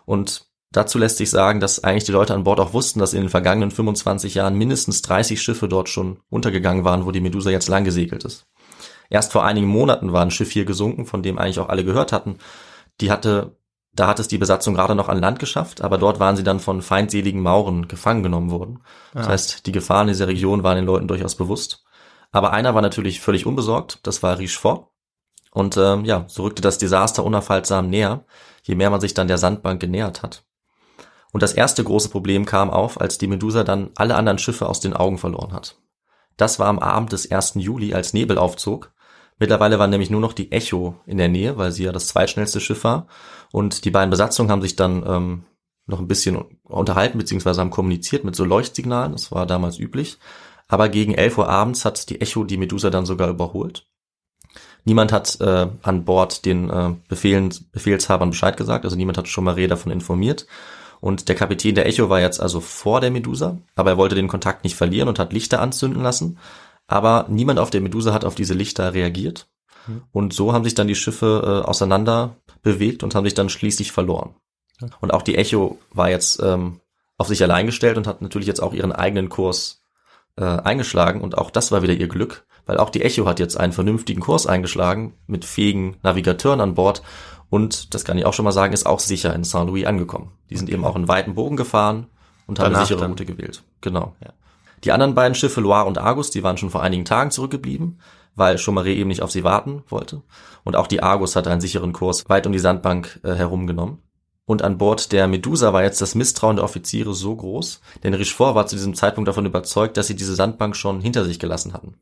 [0.04, 3.22] Und dazu lässt sich sagen, dass eigentlich die Leute an Bord auch wussten, dass in
[3.22, 7.70] den vergangenen 25 Jahren mindestens 30 Schiffe dort schon untergegangen waren, wo die Medusa jetzt
[7.70, 8.46] lang gesegelt ist.
[9.10, 12.12] Erst vor einigen Monaten war ein Schiff hier gesunken, von dem eigentlich auch alle gehört
[12.12, 12.38] hatten.
[13.02, 13.58] Die hatte,
[13.94, 16.60] da hat es die Besatzung gerade noch an Land geschafft, aber dort waren sie dann
[16.60, 18.82] von feindseligen Mauren gefangen genommen worden.
[19.14, 19.30] Das Ah.
[19.32, 21.84] heißt, die Gefahren dieser Region waren den Leuten durchaus bewusst.
[22.32, 24.88] Aber einer war natürlich völlig unbesorgt, das war Richefort.
[25.52, 28.26] Und ähm, ja, so rückte das Desaster unaufhaltsam näher,
[28.64, 30.44] je mehr man sich dann der Sandbank genähert hat.
[31.32, 34.80] Und das erste große Problem kam auf, als die Medusa dann alle anderen Schiffe aus
[34.82, 35.78] den Augen verloren hat.
[36.38, 37.54] Das war am Abend des 1.
[37.56, 38.92] Juli, als Nebel aufzog.
[39.38, 42.62] Mittlerweile war nämlich nur noch die Echo in der Nähe, weil sie ja das zweitschnellste
[42.62, 43.08] Schiff war.
[43.52, 45.44] Und die beiden Besatzungen haben sich dann ähm,
[45.88, 49.12] noch ein bisschen unterhalten, beziehungsweise haben kommuniziert mit so Leuchtsignalen.
[49.12, 50.18] Das war damals üblich.
[50.68, 53.88] Aber gegen 11 Uhr abends hat die Echo die Medusa dann sogar überholt.
[54.84, 59.68] Niemand hat äh, an Bord den äh, Befehlen, Befehlshabern Bescheid gesagt, also niemand hat Chaumaré
[59.68, 60.46] davon informiert.
[61.02, 64.28] Und der Kapitän der Echo war jetzt also vor der Medusa, aber er wollte den
[64.28, 66.38] Kontakt nicht verlieren und hat Lichter anzünden lassen.
[66.88, 69.48] Aber niemand auf der Medusa hat auf diese Lichter reagiert.
[69.86, 70.04] Hm.
[70.12, 73.92] Und so haben sich dann die Schiffe äh, auseinander bewegt und haben sich dann schließlich
[73.92, 74.36] verloren.
[75.00, 76.82] Und auch die Echo war jetzt ähm,
[77.18, 79.82] auf sich allein gestellt und hat natürlich jetzt auch ihren eigenen Kurs
[80.36, 81.22] äh, eingeschlagen.
[81.22, 84.22] Und auch das war wieder ihr Glück, weil auch die Echo hat jetzt einen vernünftigen
[84.22, 87.04] Kurs eingeschlagen mit fähigen Navigateuren an Bord.
[87.50, 90.32] Und das kann ich auch schon mal sagen, ist auch sicher in Saint-Louis angekommen.
[90.50, 90.74] Die sind Okay.
[90.74, 92.08] eben auch einen weiten Bogen gefahren
[92.48, 93.12] und haben eine sichere dann.
[93.12, 93.64] Route gewählt.
[93.82, 94.16] Genau.
[94.22, 94.34] Ja.
[94.86, 98.00] Die anderen beiden Schiffe, Loire und Argus, die waren schon vor einigen Tagen zurückgeblieben,
[98.36, 100.22] weil Chaumaré eben nicht auf sie warten wollte.
[100.64, 103.98] Und auch die Argus hatte einen sicheren Kurs weit um die Sandbank äh, herumgenommen.
[104.46, 108.54] Und an Bord der Medusa war jetzt das Misstrauen der Offiziere so groß, denn Richefort
[108.54, 111.96] war zu diesem Zeitpunkt davon überzeugt, dass sie diese Sandbank schon hinter sich gelassen hatten.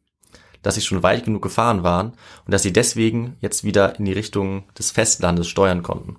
[0.61, 2.07] Dass sie schon weit genug gefahren waren
[2.45, 6.17] und dass sie deswegen jetzt wieder in die Richtung des Festlandes steuern konnten.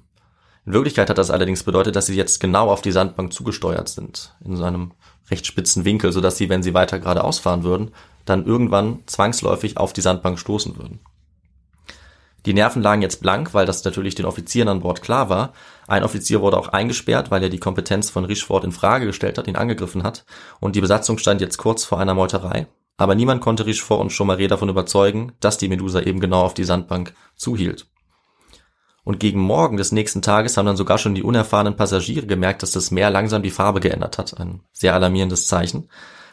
[0.65, 4.35] In Wirklichkeit hat das allerdings bedeutet, dass sie jetzt genau auf die Sandbank zugesteuert sind,
[4.43, 4.93] in so einem
[5.31, 7.93] recht spitzen Winkel, sodass sie, wenn sie weiter geradeaus fahren würden,
[8.25, 11.01] dann irgendwann zwangsläufig auf die Sandbank stoßen würden.
[12.47, 15.55] Die Nerven lagen jetzt blank, weil das natürlich den Offizieren an Bord klar war.
[15.87, 19.49] Ein Offizier wurde auch eingesperrt, weil er die Kompetenz von Richefort in Frage gestellt hat,
[19.49, 20.27] ihn angegriffen hat.
[20.61, 22.67] Und die Besatzung stand jetzt kurz vor einer Meuterei.
[22.99, 26.65] Aber niemand konnte Richefort und Chaumaré davon überzeugen, dass die Medusa eben genau auf die
[26.65, 27.87] Sandbank zuhielt.
[29.05, 32.73] Und gegen Morgen des nächsten Tages haben dann sogar schon die unerfahrenen Passagiere gemerkt, dass
[32.73, 34.39] das Meer langsam die Farbe geändert hat.
[34.41, 35.89] Ein sehr alarmierendes Zeichen.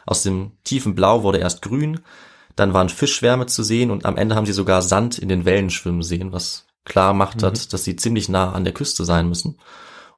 [0.06, 2.00] Aus dem tiefen Blau wurde erst grün,
[2.56, 5.70] dann waren Fischschwärme zu sehen und am Ende haben sie sogar Sand in den Wellen
[5.70, 7.46] schwimmen sehen, was klar macht mhm.
[7.46, 9.58] hat, dass sie ziemlich nah an der Küste sein müssen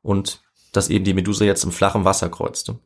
[0.03, 2.79] und dass eben die Medusa jetzt im flachen Wasser kreuzte.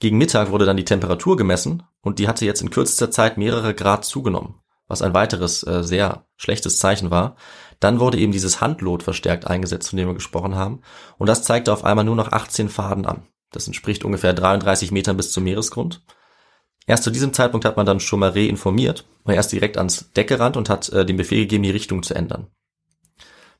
[0.00, 3.74] Gegen Mittag wurde dann die Temperatur gemessen und die hatte jetzt in kürzester Zeit mehrere
[3.74, 7.36] Grad zugenommen, was ein weiteres äh, sehr schlechtes Zeichen war.
[7.80, 10.80] Dann wurde eben dieses Handlot verstärkt eingesetzt, von dem wir gesprochen haben,
[11.18, 13.26] und das zeigte auf einmal nur noch 18 Faden an.
[13.50, 16.02] Das entspricht ungefähr 33 Metern bis zum Meeresgrund.
[16.86, 20.56] Erst zu diesem Zeitpunkt hat man dann Chaumaré informiert, war erst direkt ans Deck gerannt
[20.56, 22.48] und hat äh, den Befehl gegeben, die Richtung zu ändern.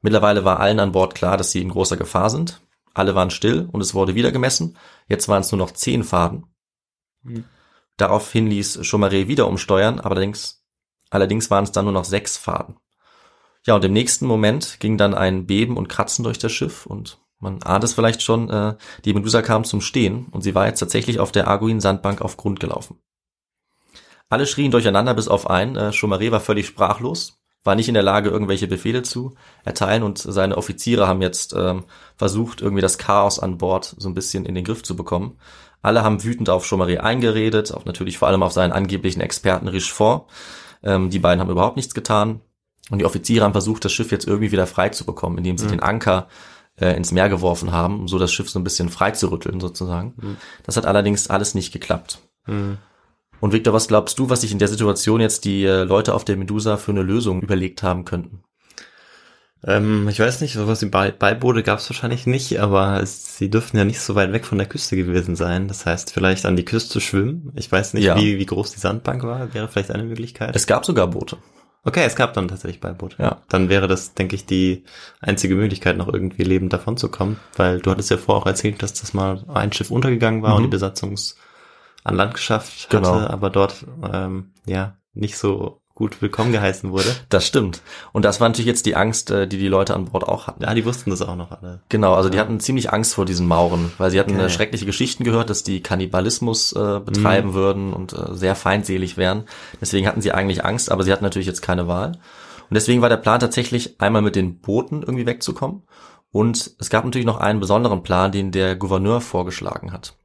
[0.03, 2.61] Mittlerweile war allen an Bord klar, dass sie in großer Gefahr sind.
[2.93, 4.77] Alle waren still und es wurde wieder gemessen.
[5.09, 6.47] Jetzt waren es nur noch zehn Faden.
[7.23, 7.45] Mhm.
[7.97, 10.65] Daraufhin ließ Chaumaré wieder umsteuern, allerdings,
[11.11, 12.77] allerdings waren es dann nur noch sechs Faden.
[13.67, 17.19] Ja, und im nächsten Moment ging dann ein Beben und Kratzen durch das Schiff und
[17.41, 18.75] man ahnt es vielleicht schon, äh,
[19.05, 22.61] die Medusa kam zum Stehen und sie war jetzt tatsächlich auf der Arguin-Sandbank auf Grund
[22.61, 22.99] gelaufen.
[24.29, 25.77] Alle schrien durcheinander bis auf einen.
[25.77, 30.19] Äh, Chaumaré war völlig sprachlos, war nicht in der Lage, irgendwelche Befehle zu erteilen und
[30.19, 31.85] seine Offiziere haben jetzt ähm,
[32.17, 35.39] versucht, irgendwie das Chaos an Bord so ein bisschen in den Griff zu bekommen.
[35.83, 40.31] Alle haben wütend auf Chaumaré eingeredet, auch natürlich vor allem auf seinen angeblichen Experten Richefort.
[40.83, 42.41] Ähm, die beiden haben überhaupt nichts getan.
[42.91, 45.67] Und die Offiziere haben versucht, das Schiff jetzt irgendwie wieder frei zu bekommen, indem sie
[45.67, 45.71] mhm.
[45.71, 46.29] den Anker
[46.79, 49.61] äh, ins Meer geworfen haben, um so das Schiff so ein bisschen frei zu rütteln
[49.61, 50.15] sozusagen.
[50.17, 50.37] Mhm.
[50.65, 52.19] Das hat allerdings alles nicht geklappt.
[52.47, 52.79] Mhm.
[53.41, 56.25] Und Victor, was glaubst du, was sich in der Situation jetzt die äh, Leute auf
[56.25, 58.43] der Medusa für eine Lösung überlegt haben könnten?
[59.67, 63.51] Ähm, ich weiß nicht, sowas wie Be Beiboote gab es wahrscheinlich nicht, aber es, sie
[63.51, 65.69] dürften ja nicht so weit weg von der Küste gewesen sein.
[65.69, 67.53] Das heißt, vielleicht an die Küste schwimmen.
[67.55, 68.17] Ich weiß nicht, ja.
[68.17, 70.55] wie, wie groß die Sandbank war, wäre vielleicht eine Möglichkeit.
[70.55, 71.39] Es gab sogar Boote.
[71.85, 73.23] Okay, es gab dann tatsächlich Beiboote.
[73.23, 73.43] Ja.
[73.49, 74.85] Dann wäre das, denke ich, die
[75.21, 78.83] einzige Möglichkeit, noch irgendwie lebend davon zu kommen, weil du hattest ja vorher auch erzählt,
[78.83, 80.57] dass das mal ein Schiff untergegangen war mhm.
[80.57, 81.37] und die Besatzungs
[82.03, 83.27] an Land geschafft hatte, genau.
[83.27, 87.15] aber dort ähm, ja nicht so gut willkommen geheißen wurde.
[87.29, 87.81] Das stimmt.
[88.13, 90.65] Und das war natürlich jetzt die Angst, äh, die die Leute an Bord auch hatten.
[90.65, 91.83] Ja, die wussten das auch noch alle.
[91.89, 94.51] Genau, also die hatten ziemlich Angst vor diesen Mauren, weil sie hatten okay.
[94.51, 97.55] schreckliche Geschichten gehört, dass die Kannibalismus äh, betreiben mhm.
[97.55, 99.45] würden und äh, sehr feindselig wären.
[99.81, 102.19] Deswegen hatten sie eigentlich Angst, aber sie hatten natürlich jetzt keine Wahl.
[102.69, 105.83] Und deswegen war der Plan tatsächlich einmal mit den Booten irgendwie wegzukommen.
[106.33, 110.17] Und es gab natürlich noch einen besonderen Plan, den der Gouverneur vorgeschlagen hat.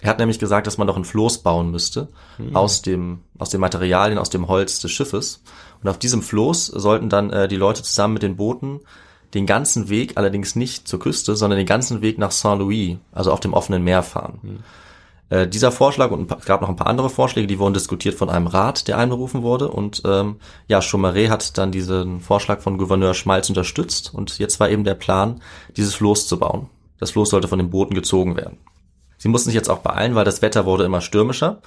[0.00, 2.08] Er hat nämlich gesagt, dass man doch ein Floß bauen müsste
[2.38, 2.54] mhm.
[2.54, 5.42] aus dem aus den Materialien aus dem Holz des Schiffes
[5.82, 8.80] und auf diesem Floß sollten dann äh, die Leute zusammen mit den Booten
[9.34, 13.40] den ganzen Weg, allerdings nicht zur Küste, sondern den ganzen Weg nach Saint-Louis, also auf
[13.40, 14.38] dem offenen Meer fahren.
[14.42, 14.58] Mhm.
[15.30, 18.30] Äh, dieser Vorschlag und es gab noch ein paar andere Vorschläge, die wurden diskutiert von
[18.30, 20.36] einem Rat, der einberufen wurde und ähm,
[20.68, 24.94] ja, Chaumaré hat dann diesen Vorschlag von Gouverneur Schmalz unterstützt und jetzt war eben der
[24.94, 25.42] Plan,
[25.76, 26.70] dieses Floß zu bauen.
[26.98, 28.56] Das Floß sollte von den Booten gezogen werden.
[29.18, 31.60] Sie mussten sich jetzt auch beeilen, weil das Wetter wurde immer stürmischer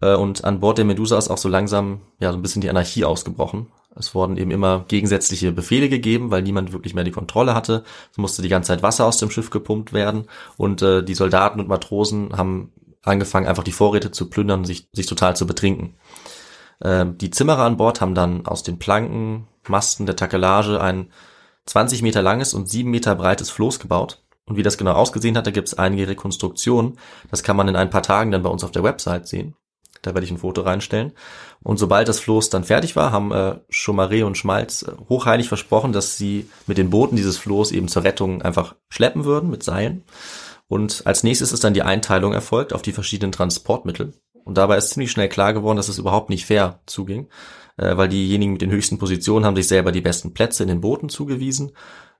[0.00, 2.70] äh, und an Bord der Medusa ist auch so langsam ja so ein bisschen die
[2.70, 3.68] Anarchie ausgebrochen.
[3.98, 7.82] Es wurden eben immer gegensätzliche Befehle gegeben, weil niemand wirklich mehr die Kontrolle hatte.
[8.12, 10.26] Es musste die ganze Zeit Wasser aus dem Schiff gepumpt werden
[10.58, 14.88] und äh, die Soldaten und Matrosen haben angefangen, einfach die Vorräte zu plündern und sich,
[14.92, 15.94] sich total zu betrinken.
[16.80, 21.10] Äh, die Zimmerer an Bord haben dann aus den Planken, Masten der Takelage ein
[21.64, 25.46] 20 Meter langes und 7 Meter breites Floß gebaut und wie das genau ausgesehen hat,
[25.46, 26.98] da gibt es einige Rekonstruktionen.
[27.30, 29.54] Das kann man in ein paar Tagen dann bei uns auf der Website sehen.
[30.02, 31.12] Da werde ich ein Foto reinstellen.
[31.64, 35.92] Und sobald das Floß dann fertig war, haben äh, Chaumaré und Schmalz äh, hochheilig versprochen,
[35.92, 40.04] dass sie mit den Booten dieses Floß eben zur Rettung einfach schleppen würden mit Seilen.
[40.68, 44.12] Und als nächstes ist dann die Einteilung erfolgt auf die verschiedenen Transportmittel.
[44.44, 47.28] Und dabei ist ziemlich schnell klar geworden, dass es überhaupt nicht fair zuging,
[47.76, 50.80] äh, weil diejenigen mit den höchsten Positionen haben sich selber die besten Plätze in den
[50.80, 51.72] Booten zugewiesen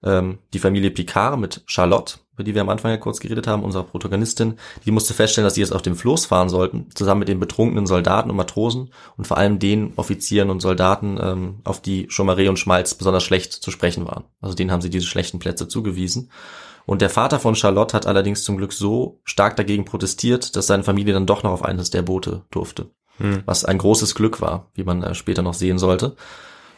[0.07, 3.65] ähm, die Familie Picard mit Charlotte, über die wir am Anfang ja kurz geredet haben,
[3.65, 7.29] unserer Protagonistin, die musste feststellen, dass sie jetzt auf dem Floß fahren sollten, zusammen mit
[7.29, 12.09] den betrunkenen Soldaten und Matrosen und vor allem den Offizieren und Soldaten, ähm, auf die
[12.09, 14.25] Chaumaré und Schmalz besonders schlecht zu sprechen waren.
[14.41, 16.31] Also denen haben sie diese schlechten Plätze zugewiesen.
[16.85, 20.85] Und der Vater von Charlotte hat allerdings zum Glück so stark dagegen protestiert, dass seine
[20.85, 22.91] Familie dann doch noch auf eines der Boote durfte.
[23.19, 23.43] Hm.
[23.45, 26.17] Was ein großes Glück war, wie man äh, später noch sehen sollte.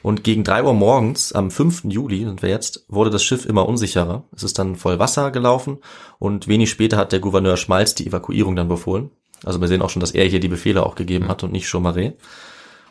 [0.02, 1.84] Und gegen drei Uhr morgens, am 5.
[1.84, 4.24] Juli sind wir jetzt, wurde das Schiff immer unsicherer.
[4.34, 5.78] Es ist dann voll Wasser gelaufen
[6.18, 9.10] und wenig später hat der Gouverneur Schmalz die Evakuierung dann befohlen.
[9.44, 11.66] Also wir sehen auch schon, dass er hier die Befehle auch gegeben hat und nicht
[11.66, 12.14] Chaumaré.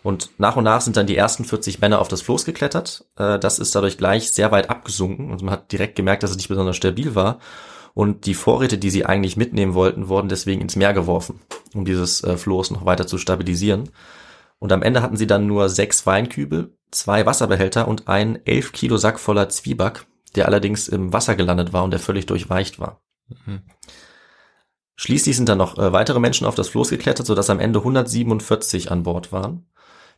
[0.04, 3.06] Und nach und nach sind dann die ersten 40 Männer auf das Floß geklettert.
[3.17, 6.38] Äh, das ist dadurch gleich sehr weit abgesunken und man hat direkt gemerkt, dass es
[6.38, 7.39] nicht besonders stabil war.
[7.93, 11.41] Und die Vorräte, die sie eigentlich mitnehmen wollten, wurden deswegen ins Meer geworfen,
[11.74, 13.89] um dieses äh, Floß noch weiter zu stabilisieren.
[14.60, 18.97] Und am Ende hatten sie dann nur sechs Weinkübel, zwei Wasserbehälter und einen elf Kilo
[18.97, 23.02] Sack voller Zwieback, der allerdings im Wasser gelandet war und der völlig durchweicht war.
[23.45, 23.62] Mhm.
[24.95, 28.91] Schließlich sind dann noch äh, weitere Menschen auf das Floß geklettert, sodass am Ende 147
[28.91, 29.67] an Bord waren.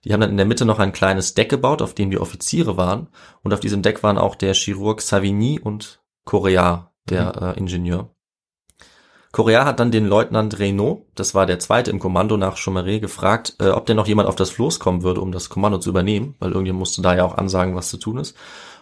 [0.05, 2.77] Die haben dann in der Mitte noch ein kleines Deck gebaut, auf dem die Offiziere
[2.77, 3.09] waren.
[3.43, 7.47] Und auf diesem Deck waren auch der Chirurg Savigny und Correa, der mhm.
[7.47, 8.15] äh, Ingenieur.
[9.31, 13.55] Correa hat dann den Leutnant Reynaud, das war der zweite im Kommando nach Chaumaret, gefragt,
[13.59, 16.35] äh, ob denn noch jemand auf das Floß kommen würde, um das Kommando zu übernehmen,
[16.39, 18.35] weil irgendjemand musste da ja auch ansagen, was zu tun ist.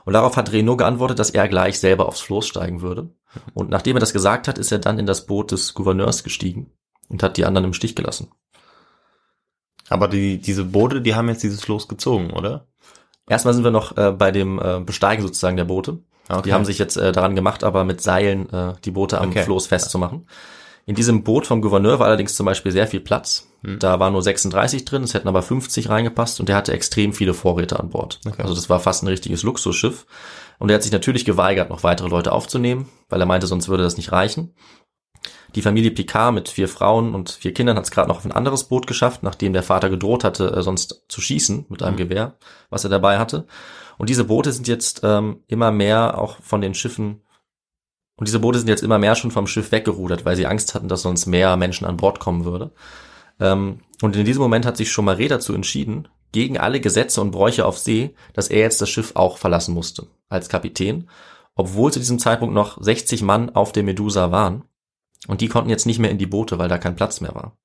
[0.06, 3.10] Und darauf hat Reynaud geantwortet, dass er gleich selber aufs Floß steigen würde.
[3.54, 6.72] Und nachdem er das gesagt hat, ist er dann in das Boot des Gouverneurs gestiegen
[7.10, 8.32] und hat die anderen im Stich gelassen.
[9.90, 12.68] Aber die, diese Boote, die haben jetzt dieses Floß gezogen, oder?
[13.30, 16.00] Erstmal sind wir noch äh, bei dem äh, Besteigen sozusagen der Boote.
[16.30, 16.42] Okay.
[16.46, 19.44] Die haben sich jetzt äh, daran gemacht, aber mit Seilen äh, die Boote am okay.
[19.44, 20.28] Floß festzumachen.
[20.86, 23.50] In diesem Boot vom Gouverneur war allerdings zum Beispiel sehr viel Platz.
[23.62, 23.80] Hm.
[23.80, 27.34] Da waren nur 36 drin, es hätten aber 50 reingepasst und der hatte extrem viele
[27.34, 28.22] Vorräte an Bord.
[28.26, 28.42] Okay.
[28.42, 30.06] Also das war fast ein richtiges Luxusschiff.
[30.60, 33.84] Und er hat sich natürlich geweigert, noch weitere Leute aufzunehmen, weil er meinte, sonst würde
[33.84, 34.56] das nicht reichen.
[35.56, 38.32] Die Familie Picard mit vier Frauen und vier Kindern hat es gerade noch auf ein
[38.32, 42.00] anderes Boot geschafft, nachdem der Vater gedroht hatte, äh, sonst zu schießen mit einem mhm.
[42.00, 42.38] Gewehr,
[42.70, 43.48] was er dabei hatte.
[43.98, 47.22] Und diese Boote sind jetzt ähm, immer mehr auch von den Schiffen
[48.18, 50.88] und diese Boote sind jetzt immer mehr schon vom Schiff weggerudert, weil sie Angst hatten,
[50.88, 52.72] dass sonst mehr Menschen an Bord kommen würde.
[53.40, 57.66] Ähm, und in diesem Moment hat sich Chaumaré dazu entschieden, gegen alle Gesetze und Bräuche
[57.66, 61.10] auf See, dass er jetzt das Schiff auch verlassen musste, als Kapitän,
[61.56, 64.64] obwohl zu diesem Zeitpunkt noch 60 Mann auf der Medusa waren.
[65.28, 67.58] Und die konnten jetzt nicht mehr in die Boote, weil da kein Platz mehr war.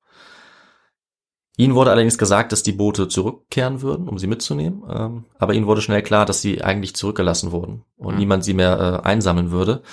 [1.55, 4.83] Ihnen wurde allerdings gesagt, dass die Boote zurückkehren würden, um sie mitzunehmen.
[4.89, 8.19] Ähm, aber ihnen wurde schnell klar, dass sie eigentlich zurückgelassen wurden und mhm.
[8.19, 9.83] niemand sie mehr äh, einsammeln würde.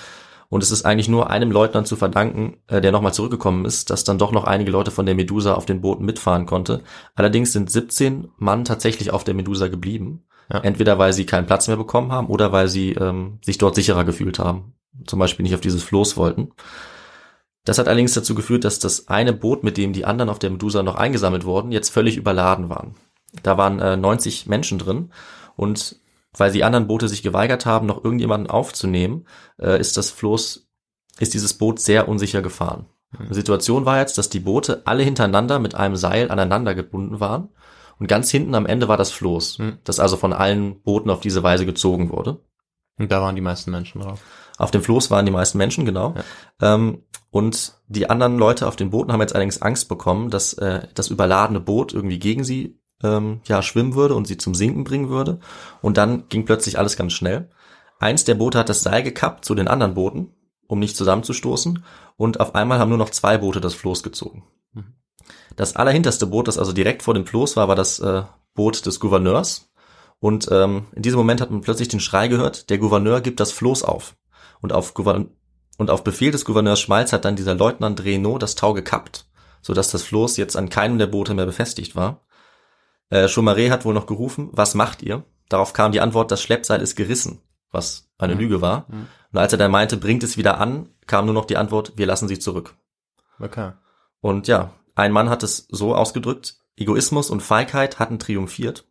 [0.48, 4.04] Und es ist eigentlich nur einem Leutnant zu verdanken, äh, der nochmal zurückgekommen ist, dass
[4.04, 6.82] dann doch noch einige Leute von der Medusa auf den Booten mitfahren konnte.
[7.14, 10.24] Allerdings sind 17 Mann tatsächlich auf der Medusa geblieben.
[10.52, 10.60] Ja.
[10.60, 14.04] Entweder weil sie keinen Platz mehr bekommen haben oder weil sie ähm, sich dort sicherer
[14.04, 14.72] gefühlt haben.
[15.06, 16.50] Zum Beispiel nicht auf dieses Floß wollten.
[17.64, 20.50] Das hat allerdings dazu geführt, dass das eine Boot, mit dem die anderen auf der
[20.50, 22.94] Medusa noch eingesammelt wurden, jetzt völlig überladen waren.
[23.42, 25.12] Da waren äh, 90 Menschen drin
[25.56, 26.00] und
[26.36, 29.26] weil die anderen Boote sich geweigert haben, noch irgendjemanden aufzunehmen,
[29.58, 30.68] äh, ist das Floß,
[31.18, 32.86] ist dieses Boot sehr unsicher gefahren.
[33.10, 33.28] Mhm.
[33.28, 37.50] Die Situation war jetzt, dass die Boote alle hintereinander mit einem Seil aneinander gebunden waren
[37.98, 39.78] und ganz hinten am Ende war das Floß, mhm.
[39.84, 42.40] das also von allen Booten auf diese Weise gezogen wurde.
[42.98, 44.20] Und da waren die meisten Menschen drauf.
[44.60, 46.14] Auf dem Floß waren die meisten Menschen, genau.
[46.60, 46.74] Ja.
[46.74, 50.86] Ähm, und die anderen Leute auf den Booten haben jetzt allerdings Angst bekommen, dass äh,
[50.94, 55.08] das überladene Boot irgendwie gegen sie ähm, ja schwimmen würde und sie zum Sinken bringen
[55.08, 55.40] würde.
[55.80, 57.48] Und dann ging plötzlich alles ganz schnell.
[58.00, 60.34] Eins der Boote hat das Seil gekappt zu den anderen Booten,
[60.66, 61.82] um nicht zusammenzustoßen.
[62.18, 64.44] Und auf einmal haben nur noch zwei Boote das Floß gezogen.
[64.74, 64.92] Mhm.
[65.56, 69.00] Das allerhinterste Boot, das also direkt vor dem Floß war, war das äh, Boot des
[69.00, 69.70] Gouverneurs.
[70.18, 73.52] Und ähm, in diesem Moment hat man plötzlich den Schrei gehört, der Gouverneur gibt das
[73.52, 74.16] Floß auf.
[74.60, 75.30] Und auf, Gouvern
[75.78, 79.26] und auf Befehl des Gouverneurs Schmalz hat dann dieser Leutnant Renault das Tau gekappt,
[79.62, 82.26] sodass das Floß jetzt an keinem der Boote mehr befestigt war.
[83.08, 85.24] Äh, Chaumaré hat wohl noch gerufen, was macht ihr?
[85.48, 88.40] Darauf kam die Antwort, das Schleppseil ist gerissen, was eine mhm.
[88.40, 88.86] Lüge war.
[88.88, 89.06] Mhm.
[89.32, 92.06] Und als er dann meinte, bringt es wieder an, kam nur noch die Antwort, wir
[92.06, 92.74] lassen sie zurück.
[93.38, 93.72] Okay.
[94.20, 98.86] Und ja, ein Mann hat es so ausgedrückt, Egoismus und Feigheit hatten triumphiert.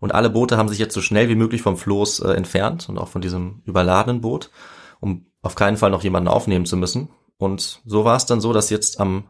[0.00, 2.98] Und alle Boote haben sich jetzt so schnell wie möglich vom Floß äh, entfernt und
[2.98, 4.50] auch von diesem überladenen Boot,
[5.00, 7.08] um auf keinen Fall noch jemanden aufnehmen zu müssen.
[7.36, 9.24] Und so war es dann so, dass jetzt am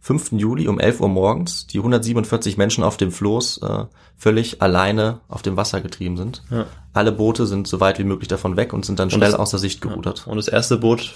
[0.00, 0.32] 5.
[0.32, 3.84] Juli um 11 Uhr morgens die 147 Menschen auf dem Floß äh,
[4.16, 6.42] völlig alleine auf dem Wasser getrieben sind.
[6.50, 6.66] Ja.
[6.92, 9.58] Alle Boote sind so weit wie möglich davon weg und sind dann schnell das, außer
[9.58, 10.24] Sicht gerudert.
[10.26, 10.30] Ja.
[10.30, 11.14] Und das erste Boot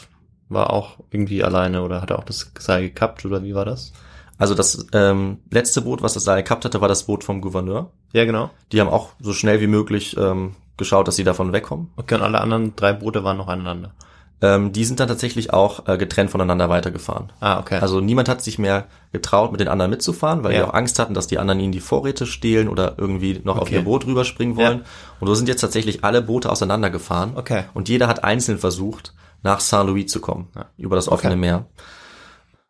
[0.49, 3.93] war auch irgendwie alleine oder hat er auch das Seil gekappt oder wie war das?
[4.39, 7.93] Also das ähm, letzte Boot, was das Seil gehabt hatte, war das Boot vom Gouverneur.
[8.15, 8.51] Ja, genau.
[8.73, 11.91] Die haben auch so schnell wie möglich ähm, geschaut, dass sie davon wegkommen.
[11.97, 13.93] Okay, und alle anderen drei Boote waren noch aneinander.
[14.41, 17.33] Ähm, die sind dann tatsächlich auch äh, getrennt voneinander weitergefahren.
[17.41, 17.79] Ah, okay.
[17.81, 20.59] Also niemand hat sich mehr getraut, mit den anderen mitzufahren, weil ja.
[20.59, 23.63] die auch Angst hatten, dass die anderen ihnen die Vorräte stehlen oder irgendwie noch okay.
[23.63, 24.79] auf ihr Boot rüberspringen wollen.
[24.79, 24.85] Ja.
[25.19, 27.33] Und so sind jetzt tatsächlich alle Boote auseinandergefahren.
[27.37, 27.65] Okay.
[27.75, 30.67] Und jeder hat einzeln versucht, nach Saint-Louis zu kommen, ja.
[30.77, 31.41] über das offene okay.
[31.41, 31.67] Meer.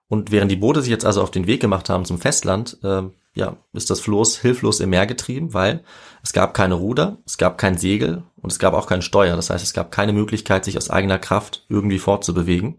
[0.09, 3.03] Und während die Boote sich jetzt also auf den Weg gemacht haben zum Festland, äh,
[3.39, 5.85] ja, ist das Floß hilflos im Meer getrieben, weil
[6.25, 9.37] es gab keine Ruder, es gab kein Segel und es gab auch kein Steuer.
[9.37, 12.79] Das heißt, es gab keine Möglichkeit, sich aus eigener Kraft irgendwie fortzubewegen.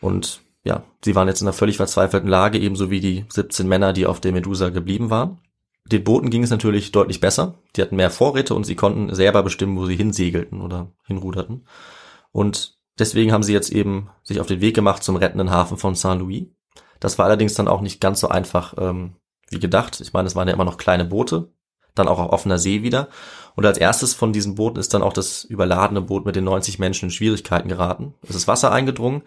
[0.00, 3.92] Und ja, sie waren jetzt in einer völlig verzweifelten Lage, ebenso wie die 17 Männer,
[3.92, 5.38] die auf der Medusa geblieben waren.
[5.84, 7.58] Den Booten ging es natürlich deutlich besser.
[7.76, 11.66] Die hatten mehr Vorräte und sie konnten selber bestimmen, wo sie hinsegelten oder hinruderten.
[12.32, 15.94] Und deswegen haben sie jetzt eben sich auf den Weg gemacht zum rettenden Hafen von
[15.94, 16.46] Saint-Louis.
[17.00, 19.16] Das war allerdings dann auch nicht ganz so einfach ähm,
[19.54, 20.00] wie gedacht.
[20.00, 21.48] Ich meine, es waren ja immer noch kleine Boote,
[21.94, 23.08] dann auch auf offener See wieder.
[23.56, 26.78] Und als erstes von diesen Booten ist dann auch das überladene Boot mit den 90
[26.78, 28.14] Menschen in Schwierigkeiten geraten.
[28.28, 29.22] Es ist Wasser eingedrungen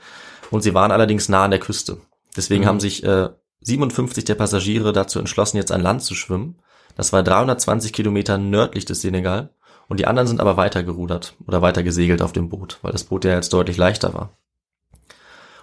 [0.52, 1.98] und sie waren allerdings nah an der Küste.
[2.36, 2.68] Deswegen Mhm.
[2.68, 3.30] haben sich äh,
[3.62, 6.60] 57 der Passagiere dazu entschlossen, jetzt an Land zu schwimmen.
[6.96, 9.50] Das war 320 Kilometer nördlich des Senegal.
[9.90, 13.06] Und die anderen sind aber weiter gerudert oder weiter gesegelt auf dem Boot, weil das
[13.06, 14.32] Boot ja jetzt deutlich leichter war.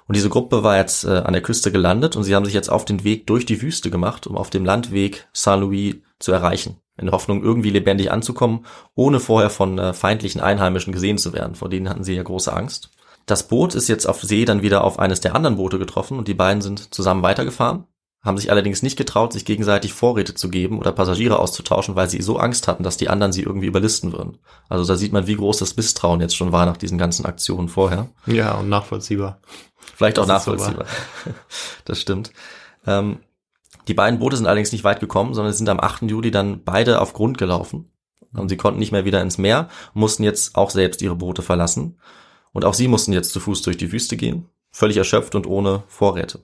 [0.07, 2.71] Und diese Gruppe war jetzt äh, an der Küste gelandet und sie haben sich jetzt
[2.71, 6.79] auf den Weg durch die Wüste gemacht, um auf dem Landweg Saint-Louis zu erreichen.
[6.97, 11.55] In der Hoffnung, irgendwie lebendig anzukommen, ohne vorher von äh, feindlichen Einheimischen gesehen zu werden.
[11.55, 12.91] Vor denen hatten sie ja große Angst.
[13.27, 16.29] Das Boot ist jetzt auf See dann wieder auf eines der anderen Boote getroffen und
[16.29, 17.85] die beiden sind zusammen weitergefahren,
[18.25, 22.23] haben sich allerdings nicht getraut, sich gegenseitig Vorräte zu geben oder Passagiere auszutauschen, weil sie
[22.23, 24.39] so Angst hatten, dass die anderen sie irgendwie überlisten würden.
[24.69, 27.69] Also da sieht man, wie groß das Misstrauen jetzt schon war nach diesen ganzen Aktionen
[27.69, 28.09] vorher.
[28.27, 29.41] Ja, und nachvollziehbar.
[29.95, 30.87] Vielleicht auch Das so nachvollziehbar.
[31.85, 32.33] das stimmt.
[32.87, 33.19] Ähm,
[33.87, 36.03] die beiden Boote sind allerdings nicht weit gekommen, sondern sind am 8.
[36.05, 37.91] Juli dann beide auf Grund gelaufen.
[38.33, 41.99] Und sie konnten nicht mehr wieder ins Meer mussten jetzt auch selbst ihre Boote verlassen.
[42.53, 45.85] Und auch sie mussten jetzt zu Fuß durch die Wüste gehen, völlig erschöpft und ohne
[45.89, 46.41] Vorräte.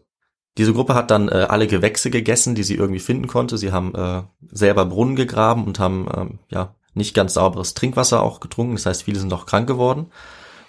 [0.59, 3.57] Diese Gruppe hat dann äh, alle Gewächse gegessen, die sie irgendwie finden konnte.
[3.57, 8.40] Sie haben äh, selber Brunnen gegraben und haben ähm, ja nicht ganz sauberes Trinkwasser auch
[8.40, 8.74] getrunken.
[8.74, 10.07] Das heißt, viele sind auch krank geworden.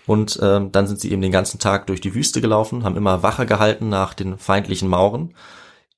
[0.08, 3.24] Und ähm, dann sind sie eben den ganzen Tag durch die Wüste gelaufen, haben immer
[3.24, 5.36] Wache gehalten nach den feindlichen Mauren.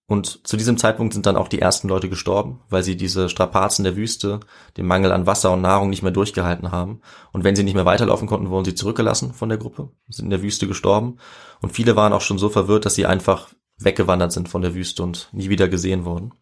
[0.06, 3.84] Und zu diesem Zeitpunkt sind dann auch die ersten Leute gestorben, weil sie diese Strapazen
[3.84, 4.42] der Wüste,
[4.76, 7.02] den Mangel an Wasser und Nahrung nicht mehr durchgehalten haben.
[7.32, 10.32] Und wenn sie nicht mehr weiterlaufen konnten, wurden sie zurückgelassen von der Gruppe, sind in
[10.32, 11.18] der Wüste gestorben.
[11.62, 15.04] Und viele waren auch schon so verwirrt, dass sie einfach weggewandert sind von der Wüste
[15.04, 16.34] und nie wieder gesehen wurden.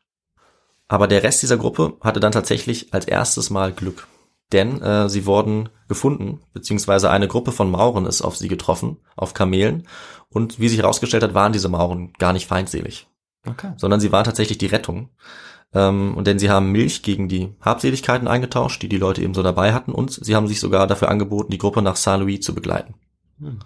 [0.87, 4.07] Aber der Rest dieser Gruppe hatte dann tatsächlich als erstes Mal Glück.
[4.51, 9.33] Denn äh, sie wurden gefunden, beziehungsweise eine Gruppe von Mauren ist auf sie getroffen, auf
[9.33, 9.87] Kamelen.
[10.29, 13.07] Und wie sich herausgestellt hat, waren diese Mauren gar nicht feindselig
[13.47, 13.73] Okay.
[13.77, 15.09] sondern sie waren tatsächlich die Rettung.
[15.73, 19.41] Ähm, und denn sie haben Milch gegen die Habseligkeiten eingetauscht, die die Leute eben so
[19.41, 22.95] dabei hatten, und sie haben sich sogar dafür angeboten, die Gruppe nach Saint-Louis zu begleiten.
[23.39, 23.59] Hm.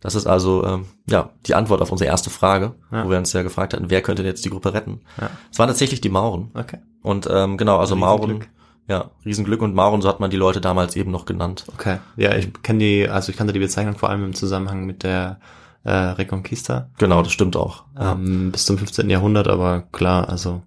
[0.00, 3.04] Das ist also ähm, ja die Antwort auf unsere erste Frage, Ja.
[3.04, 5.00] wo wir uns ja gefragt hatten, wer könnte denn jetzt die Gruppe retten?
[5.20, 5.30] Ja.
[5.50, 6.50] Es waren tatsächlich die Mauren.
[6.54, 6.78] Okay.
[7.02, 8.48] Und ähm, genau, also Mauren, Riesenglück.
[8.88, 11.64] ja, Riesenglück und Mauren, so hat man die Leute damals eben noch genannt.
[11.74, 11.98] Okay.
[12.16, 15.40] Ja, ich kenne die, also ich kannte die Bezeichnung vor allem im Zusammenhang mit der
[15.84, 17.84] äh, Reconquista Genau, das stimmt auch.
[17.98, 18.12] Ja.
[18.12, 19.08] ähm, bis zum 15.
[19.10, 20.62] Jahrhundert, aber klar, also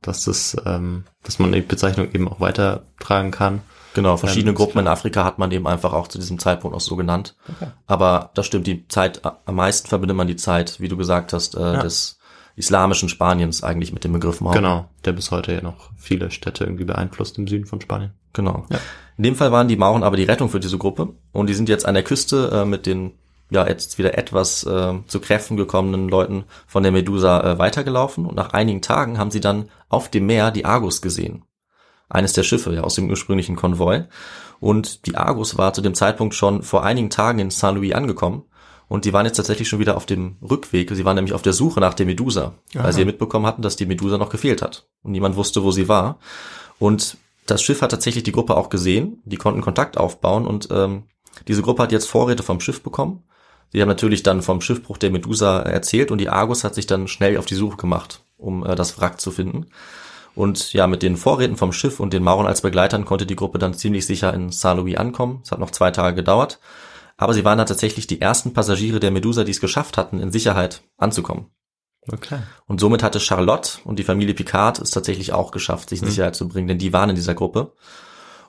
[0.00, 3.60] dass das, ähm, dass man die Bezeichnung eben auch weitertragen kann.
[3.94, 6.80] Genau, verschiedene ist Gruppen in Afrika hat man eben einfach auch zu diesem Zeitpunkt auch
[6.80, 7.36] so genannt.
[7.48, 7.70] Okay.
[7.86, 11.54] Aber das stimmt, die Zeit, am meisten verbindet man die Zeit, wie du gesagt hast,
[11.56, 11.82] äh, Ja.
[11.82, 12.18] des
[12.56, 14.54] islamischen Spaniens eigentlich mit dem Begriff Mauer.
[14.54, 18.12] Genau, der bis heute ja noch viele Städte irgendwie beeinflusst im Süden von Spanien.
[18.32, 18.66] Genau.
[18.70, 18.78] Ja.
[19.16, 21.68] In dem Fall waren die Mauren aber die Rettung für diese Gruppe und die sind
[21.68, 23.12] jetzt an der Küste äh, mit den
[23.50, 28.34] ja jetzt wieder etwas äh, zu Kräften gekommenen Leuten von der Medusa äh, weitergelaufen und
[28.34, 31.44] nach einigen Tagen haben sie dann auf dem Meer die Argus gesehen.
[32.12, 34.04] Eines der Schiffe ja, aus dem ursprünglichen Konvoi.
[34.60, 38.44] Und die Argus war zu dem Zeitpunkt schon vor einigen Tagen in Saint-Louis angekommen
[38.92, 40.90] und die waren jetzt tatsächlich schon wieder auf dem Rückweg.
[40.90, 42.84] Sie waren nämlich auf der Suche nach der Medusa, Aha.
[42.84, 45.70] weil sie ja mitbekommen hatten, dass die Medusa noch gefehlt hat und niemand wusste, wo
[45.70, 46.18] sie war.
[46.78, 49.22] Und das Schiff hat tatsächlich die Gruppe auch gesehen.
[49.24, 51.04] Die konnten Kontakt aufbauen und ähm,
[51.48, 53.22] diese Gruppe hat jetzt Vorräte vom Schiff bekommen.
[53.72, 57.08] Sie haben natürlich dann vom Schiffbruch der Medusa erzählt und die Argus hat sich dann
[57.08, 59.68] schnell auf die Suche gemacht, um äh, das Wrack zu finden.
[60.34, 63.58] Und ja, mit den Vorräten vom Schiff und den Mauren als Begleitern konnte die Gruppe
[63.58, 65.40] dann ziemlich sicher in Saint-Louis ankommen.
[65.44, 66.58] Es hat noch zwei Tage gedauert.
[67.18, 70.32] Aber sie waren dann tatsächlich die ersten Passagiere der Medusa, die es geschafft hatten, in
[70.32, 71.46] Sicherheit anzukommen.
[72.10, 72.38] Okay.
[72.66, 76.10] Und somit hatte Charlotte und die Familie Picard es tatsächlich auch geschafft, sich in Mhm.
[76.10, 77.74] Sicherheit zu bringen, denn die waren in dieser Gruppe.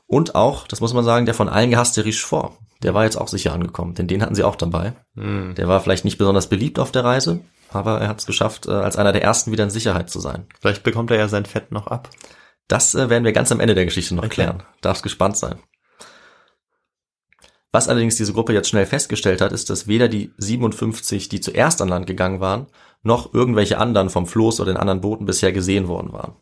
[0.07, 3.27] Und auch, das muss man sagen, der von allen gehasste Richefort, der war jetzt auch
[3.27, 4.93] sicher angekommen, denn den hatten sie auch dabei.
[5.15, 5.55] Hm.
[5.55, 7.41] Der war vielleicht nicht besonders beliebt auf der Reise,
[7.75, 10.47] aber er hat es geschafft, äh, als einer der ersten wieder in Sicherheit zu sein.
[10.61, 12.09] Vielleicht bekommt er ja sein Fett noch ab.
[12.67, 14.33] Das äh, werden wir ganz am Ende der Geschichte noch Okay.
[14.35, 14.63] klären.
[14.81, 15.59] Darfst gespannt sein.
[17.71, 21.81] Was allerdings diese Gruppe jetzt schnell festgestellt hat, ist, dass weder die 57, die zuerst
[21.81, 22.67] an Land gegangen waren,
[23.01, 26.35] noch irgendwelche anderen vom Floß oder den anderen Booten bisher gesehen worden waren.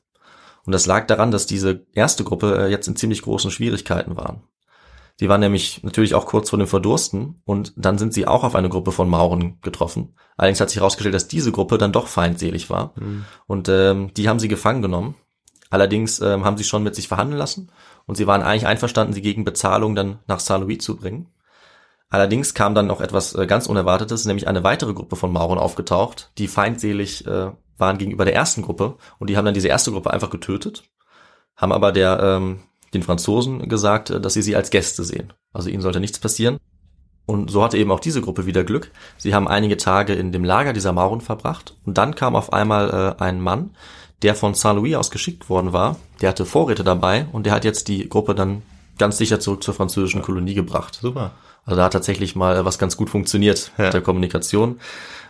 [0.66, 4.44] Und das lag daran, dass diese erste Gruppe äh, jetzt in ziemlich großen Schwierigkeiten waren.
[5.20, 8.56] Die waren nämlich natürlich auch kurz vor dem Verdursten und dann sind sie auch auf
[8.56, 10.16] eine Gruppe von Mauren getroffen.
[10.38, 13.26] Allerdings hat sich herausgestellt, dass diese Gruppe dann doch feindselig war Hm.
[13.48, 15.16] und ähm, die haben sie gefangen genommen.
[15.70, 17.72] Allerdings ähm, haben sie schon mit sich verhandeln lassen
[18.06, 21.30] und sie waren eigentlich einverstanden, sie gegen Bezahlung dann nach Saint-Louis zu bringen.
[22.10, 26.32] Allerdings kam dann noch etwas äh, ganz Unerwartetes, nämlich eine weitere Gruppe von Mauren aufgetaucht,
[26.38, 30.12] die feindselig äh, waren gegenüber der ersten Gruppe und die haben dann diese erste Gruppe
[30.12, 30.84] einfach getötet
[31.62, 32.60] haben aber der, ähm,
[32.94, 35.34] den Franzosen gesagt, äh, dass sie sie als Gäste sehen.
[35.54, 36.58] Also ihnen sollte nichts passieren.
[37.26, 38.92] Und so hatte eben auch diese Gruppe wieder Glück.
[39.18, 43.16] Sie haben einige Tage in dem Lager dieser Mauren verbracht und dann kam auf einmal
[43.20, 43.72] äh, ein Mann,
[44.22, 45.98] der von Saint-Louis aus geschickt worden war.
[46.22, 48.64] Der hatte Vorräte dabei und der hat jetzt die Gruppe dann
[48.98, 51.00] ganz sicher zurück zur französischen Kolonie gebracht.
[51.02, 51.32] Super.
[51.64, 53.86] Also da hat tatsächlich mal was ganz gut funktioniert Ja.
[53.86, 54.80] mit der Kommunikation.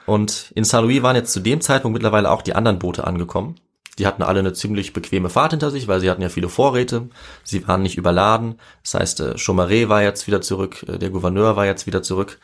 [0.06, 3.56] Und in Saint-Louis waren jetzt zu dem Zeitpunkt mittlerweile auch die anderen Boote angekommen.
[4.02, 7.10] Die hatten alle eine ziemlich bequeme Fahrt hinter sich, weil sie hatten ja viele Vorräte.
[7.44, 8.60] Sie waren nicht überladen.
[8.82, 12.40] Das heißt, äh, Chaumaré war jetzt wieder zurück, äh, der Gouverneur war jetzt wieder zurück.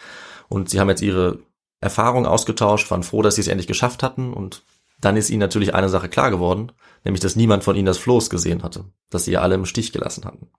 [0.49, 1.39] Und sie haben jetzt ihre
[1.81, 4.33] Erfahrungen ausgetauscht, waren froh, dass sie es endlich geschafft hatten.
[4.33, 4.65] Und
[5.01, 8.29] dann ist ihnen natürlich eine Sache klar geworden, nämlich, dass niemand von ihnen das Floß
[8.29, 10.51] gesehen hatte, dass sie alle im Stich gelassen hatten.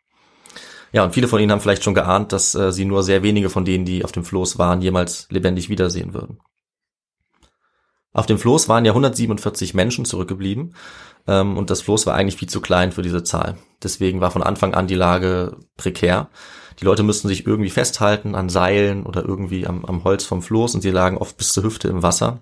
[0.91, 3.51] Ja, und viele von ihnen haben vielleicht schon geahnt, dass äh, sie nur sehr wenige
[3.51, 6.41] von denen, die auf dem Floß waren, jemals lebendig wiedersehen würden.
[8.19, 10.75] Auf dem Floß waren ja 147 Menschen zurückgeblieben
[11.29, 13.59] ähm, und das Floß war eigentlich viel zu klein für diese Zahl.
[13.81, 16.29] Deswegen war von Anfang an die Lage prekär.
[16.81, 20.75] Die Leute mussten sich irgendwie festhalten an Seilen oder irgendwie am, am Holz vom Floß
[20.75, 22.41] und sie lagen oft bis zur Hüfte im Wasser.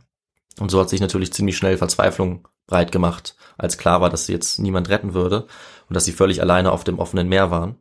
[0.58, 4.32] Und so hat sich natürlich ziemlich schnell Verzweiflung breit gemacht, als klar war, dass sie
[4.32, 5.46] jetzt niemand retten würde
[5.90, 7.76] und dass sie völlig alleine auf dem offenen Meer waren.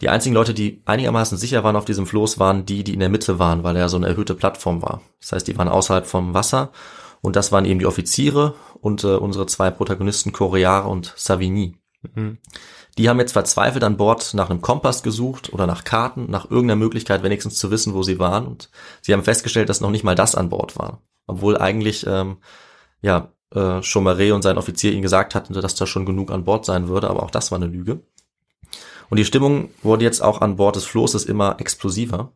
[0.00, 3.08] Die einzigen Leute, die einigermaßen sicher waren auf diesem Floß, waren die, die in der
[3.10, 5.02] Mitte waren, weil er so eine erhöhte Plattform war.
[5.20, 6.70] Das heißt, die waren außerhalb vom Wasser
[7.20, 11.76] und das waren eben die Offiziere und äh, unsere zwei Protagonisten Corear und Savigny.
[12.96, 16.76] Die haben jetzt verzweifelt an Bord nach einem Kompass gesucht oder nach Karten, nach irgendeiner
[16.78, 18.46] Möglichkeit wenigstens zu wissen, wo sie waren.
[18.46, 18.70] Und
[19.02, 21.02] sie haben festgestellt, dass noch nicht mal das an Bord war.
[21.26, 22.38] Obwohl eigentlich, ähm,
[23.02, 26.64] ja, äh, Chaumaré und sein Offizier ihnen gesagt hatten, dass da schon genug an Bord
[26.64, 28.00] sein würde, aber auch das war eine Lüge.
[29.10, 32.32] Und die Stimmung wurde jetzt auch an Bord des Floßes immer explosiver,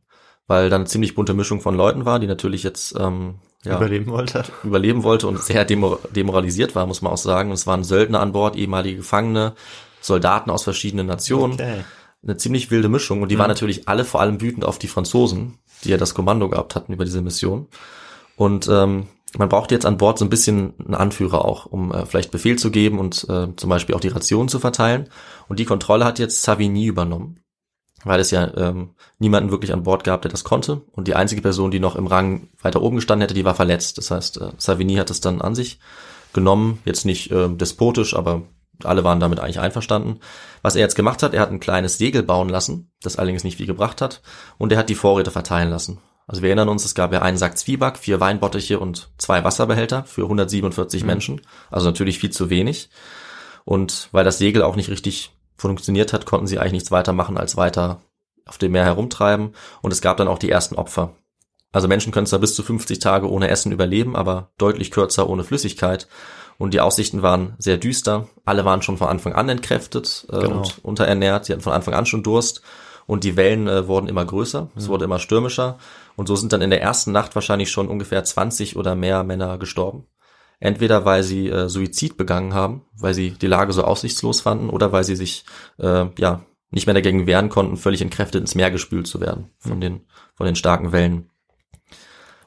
[0.46, 4.10] weil da eine ziemlich bunte Mischung von Leuten war, die natürlich jetzt ähm, ja, Überleben
[4.10, 4.44] wollte.
[4.62, 7.50] überleben wollte und sehr demo demoralisiert war, muss man auch sagen.
[7.52, 9.54] Es waren Söldner an Bord, ehemalige Gefangene,
[10.00, 11.54] Soldaten aus verschiedenen Nationen.
[11.54, 11.84] Okay.
[12.22, 15.58] Eine ziemlich wilde Mischung und die waren natürlich alle vor allem wütend auf die Franzosen,
[15.84, 17.68] die ja das Kommando gehabt hatten über diese Mission.
[18.36, 19.08] Und ähm,
[19.38, 22.56] man braucht jetzt an Bord so ein bisschen einen Anführer auch, um äh, vielleicht Befehl
[22.56, 25.08] zu geben und äh, zum Beispiel auch die Rationen zu verteilen.
[25.48, 27.40] Und die Kontrolle hat jetzt Savigny übernommen,
[28.04, 30.82] weil es ja ähm, niemanden wirklich an Bord gab, der das konnte.
[30.92, 33.98] Und die einzige Person, die noch im Rang weiter oben gestanden hätte, die war verletzt.
[33.98, 35.80] Das heißt, äh, Savigny hat es dann an sich
[36.32, 38.42] genommen, jetzt nicht äh, despotisch, aber
[38.82, 40.20] alle waren damit eigentlich einverstanden.
[40.62, 43.56] Was er jetzt gemacht hat, er hat ein kleines Segel bauen lassen, das allerdings nicht
[43.56, 44.22] viel gebracht hat,
[44.58, 45.98] und er hat die Vorräte verteilen lassen.
[46.26, 50.04] Also wir erinnern uns, es gab ja einen Sack Zwieback, vier Weinbottiche und zwei Wasserbehälter
[50.04, 51.40] für 147 Menschen.
[51.70, 52.88] Also natürlich viel zu wenig.
[53.64, 57.36] Und weil das Segel auch nicht richtig funktioniert hat, konnten sie eigentlich nichts weiter machen,
[57.36, 58.00] als weiter
[58.46, 59.54] auf dem Meer herumtreiben.
[59.82, 61.14] Und es gab dann auch die ersten Opfer.
[61.72, 65.44] Also Menschen können zwar bis zu 50 Tage ohne Essen überleben, aber deutlich kürzer ohne
[65.44, 66.08] Flüssigkeit.
[66.56, 68.28] Und die Aussichten waren sehr düster.
[68.44, 70.58] Alle waren schon von Anfang an entkräftet äh, Genau.
[70.58, 71.46] und unterernährt.
[71.46, 72.62] Sie hatten von Anfang an schon Durst.
[73.06, 74.70] Und die Wellen äh, wurden immer größer.
[74.76, 75.78] Es wurde immer stürmischer.
[76.16, 79.58] Und so sind dann in der ersten Nacht wahrscheinlich schon ungefähr 20 oder mehr Männer
[79.58, 80.06] gestorben.
[80.60, 84.92] Entweder weil sie äh, Suizid begangen haben, weil sie die Lage so aussichtslos fanden, oder
[84.92, 85.44] weil sie sich
[85.78, 89.80] äh, ja nicht mehr dagegen wehren konnten, völlig entkräftet ins Meer gespült zu werden von
[89.80, 90.02] den
[90.34, 91.30] von den starken Wellen.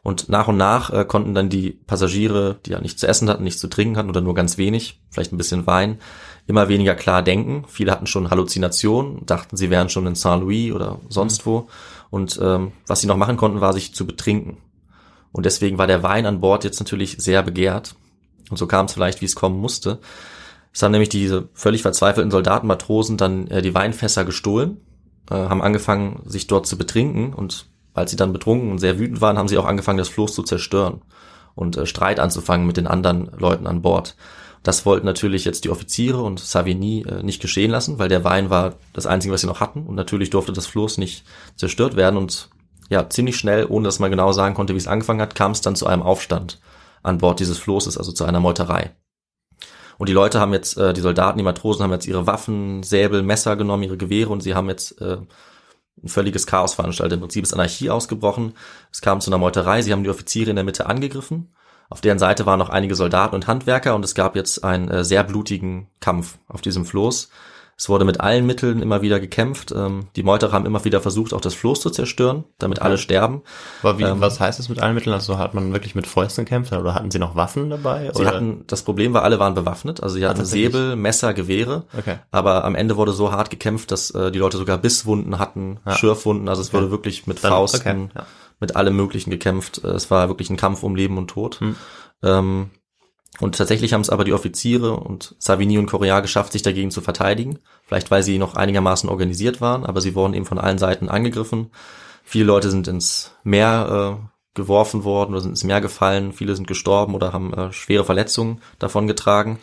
[0.03, 3.43] Und nach und nach äh, konnten dann die Passagiere, die ja nichts zu essen hatten,
[3.43, 5.99] nichts zu trinken hatten oder nur ganz wenig, vielleicht ein bisschen Wein,
[6.45, 7.65] immer weniger klar denken.
[7.67, 11.67] Viele hatten schon Halluzinationen, dachten, sie wären schon in Saint-Louis oder sonst wo.
[12.09, 14.57] Und ähm, was sie noch machen konnten, war sich zu betrinken.
[15.31, 17.95] Und deswegen war der Wein an Bord jetzt natürlich sehr begehrt.
[18.49, 19.99] Und so kam es vielleicht, wie es kommen musste.
[20.73, 24.77] Es haben nämlich diese völlig verzweifelten Soldaten, Matrosen dann äh, die Weinfässer gestohlen,
[25.29, 29.19] äh, haben angefangen, sich dort zu betrinken und als sie dann betrunken und sehr wütend
[29.21, 31.01] waren, haben sie auch angefangen, das Floß zu zerstören
[31.55, 34.15] und äh, Streit anzufangen mit den anderen Leuten an Bord.
[34.67, 38.49] Das wollten natürlich jetzt die Offiziere und Savigny äh, nicht geschehen lassen, weil der Wein
[38.49, 41.23] war das Einzige, was sie noch hatten und natürlich durfte das Floß nicht
[41.55, 42.49] zerstört werden und
[42.89, 45.61] ja, ziemlich schnell, ohne dass man genau sagen konnte, wie es angefangen hat, kam es
[45.61, 46.59] dann zu einem Aufstand
[47.01, 48.91] an Bord dieses Floßes, also zu einer Meuterei.
[49.97, 53.23] Und die Leute haben jetzt, äh, die Soldaten, die Matrosen haben jetzt ihre Waffen, Säbel,
[53.23, 55.19] Messer genommen, ihre Gewehre und sie haben jetzt äh,
[56.03, 57.15] ein völliges Chaos veranstaltet.
[57.15, 58.53] Im Prinzip ist Anarchie ausgebrochen.
[58.91, 59.81] Es kam zu einer Meuterei.
[59.81, 61.53] Sie haben die Offiziere in der Mitte angegriffen.
[61.89, 65.03] Auf deren Seite waren noch einige Soldaten und Handwerker und es gab jetzt einen äh,
[65.05, 67.29] sehr blutigen Kampf auf diesem Floß.
[67.79, 69.71] Es wurde mit allen Mitteln immer wieder gekämpft.
[69.71, 73.43] Ähm, die Meuterer haben immer wieder versucht, auch das Floß zu zerstören, damit alle sterben.
[73.83, 75.13] Aber wie, Ähm, was heißt es mit allen Mitteln?
[75.13, 78.09] Also hat man wirklich mit Fäusten gekämpft oder hatten sie noch Waffen dabei?
[78.15, 78.29] Sie oder?
[78.31, 80.01] hatten, das Problem war, alle waren bewaffnet.
[80.01, 80.71] Also sie hatten tatsächlich?
[80.73, 81.83] Säbel, Messer, Gewehre.
[81.95, 82.15] Okay.
[82.31, 85.95] Aber am Ende wurde so hart gekämpft, dass äh, die Leute sogar Bisswunden hatten, Ja.
[85.95, 86.49] Schürfwunden.
[86.49, 86.77] Also es Okay.
[86.77, 88.25] wurde wirklich mit Dann- Fausten, okay, ja.
[88.59, 89.83] Mit allem Möglichen gekämpft.
[89.83, 91.59] Äh, Es war wirklich ein Kampf um Leben und Tod.
[91.59, 91.75] Hm.
[92.23, 92.69] Ähm,
[93.39, 97.01] Und tatsächlich haben es aber die Offiziere und Savigny und Correa geschafft, sich dagegen zu
[97.01, 97.59] verteidigen.
[97.85, 101.69] Vielleicht weil sie noch einigermaßen organisiert waren, aber sie wurden eben von allen Seiten angegriffen.
[102.23, 106.33] Viele Leute sind ins Meer äh, geworfen worden oder sind ins Meer gefallen.
[106.33, 109.59] Viele sind gestorben oder haben äh, schwere Verletzungen davon getragen.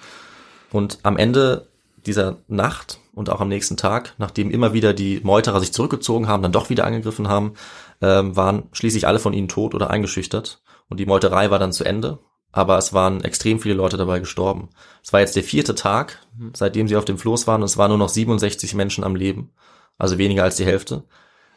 [0.70, 1.66] Und am Ende
[2.06, 6.42] dieser Nacht und auch am nächsten Tag, nachdem immer wieder die Meuterer sich zurückgezogen haben,
[6.42, 7.54] dann doch wieder angegriffen haben,
[8.00, 10.62] ähm, waren schließlich alle von ihnen tot oder eingeschüchtert.
[10.88, 12.18] Und die Meuterei war dann zu Ende.
[12.52, 14.68] Aber es waren extrem viele Leute dabei gestorben.
[15.02, 16.20] Es war jetzt der vierte Tag,
[16.52, 19.52] seitdem sie auf dem Floß waren, und es waren nur noch 67 Menschen am Leben.
[19.98, 21.02] Also weniger als die Hälfte.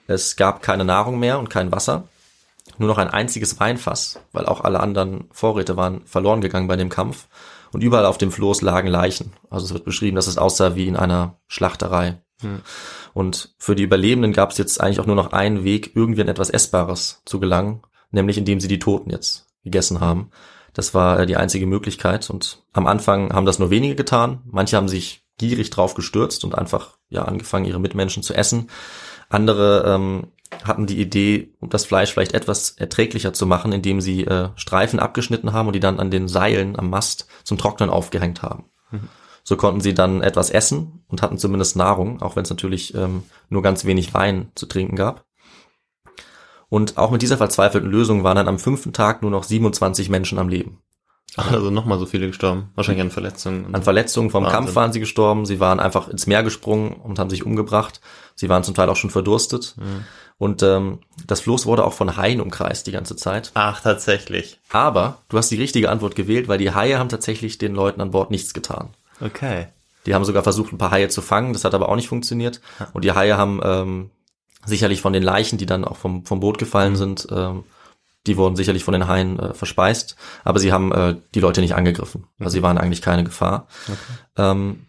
[0.07, 2.07] Es gab keine Nahrung mehr und kein Wasser.
[2.79, 6.89] Nur noch ein einziges Weinfass, weil auch alle anderen Vorräte waren verloren gegangen bei dem
[6.89, 7.27] Kampf.
[7.71, 9.33] Und überall auf dem Floß lagen Leichen.
[9.49, 12.21] Also es wird beschrieben, dass es aussah wie in einer Schlachterei.
[12.41, 12.61] Hm.
[13.13, 16.27] Und für die Überlebenden gab es jetzt eigentlich auch nur noch einen Weg, irgendwie an
[16.27, 20.29] etwas Essbares zu gelangen, nämlich indem sie die Toten jetzt gegessen haben.
[20.73, 22.29] Das war äh, die einzige Möglichkeit.
[22.29, 24.41] Und am Anfang haben das nur wenige getan.
[24.45, 28.69] Manche haben sich gierig drauf gestürzt und einfach ja angefangen, ihre Mitmenschen zu essen.
[29.29, 30.27] Andere ähm,
[30.63, 35.53] hatten die Idee, das Fleisch vielleicht etwas erträglicher zu machen, indem sie äh, Streifen abgeschnitten
[35.53, 38.65] haben und die dann an den Seilen am Mast zum Trocknen aufgehängt haben.
[38.91, 39.09] Mhm.
[39.43, 43.23] So konnten sie dann etwas essen und hatten zumindest Nahrung, auch wenn es natürlich ähm,
[43.49, 45.25] nur ganz wenig Wein zu trinken gab.
[46.69, 50.37] Und auch mit dieser verzweifelten Lösung waren dann am fünften Tag nur noch 27 Menschen
[50.37, 50.81] am Leben.
[51.35, 52.69] Also nochmal so viele gestorben.
[52.75, 53.75] Wahrscheinlich an Verletzungen.
[53.75, 54.59] An Verletzungen vom Wahnsinn.
[54.59, 55.45] Kampf waren sie gestorben.
[55.45, 58.01] Sie waren einfach ins Meer gesprungen und haben sich umgebracht.
[58.35, 59.75] Sie waren zum Teil auch schon verdurstet.
[59.77, 60.05] Mhm.
[60.39, 63.51] Und ähm, das Floß wurde auch von Haien umkreist die ganze Zeit.
[63.55, 64.59] Ach, tatsächlich.
[64.69, 68.11] Aber du hast die richtige Antwort gewählt, weil die Haie haben tatsächlich den Leuten an
[68.11, 68.89] Bord nichts getan.
[69.19, 69.67] Okay.
[70.05, 71.53] Die haben sogar versucht, ein paar Haie zu fangen.
[71.53, 72.61] Das hat aber auch nicht funktioniert.
[72.93, 74.11] Und die Haie haben ähm,
[74.65, 76.97] sicherlich von den Leichen, die dann auch vom, vom Boot gefallen mhm.
[76.97, 77.63] sind, ähm,
[78.27, 81.75] die wurden sicherlich von den Haien äh, verspeist, aber sie haben äh, die Leute nicht
[81.75, 82.27] angegriffen.
[82.39, 83.67] Also sie waren eigentlich keine Gefahr.
[83.87, 83.97] Okay.
[84.37, 84.87] Ähm,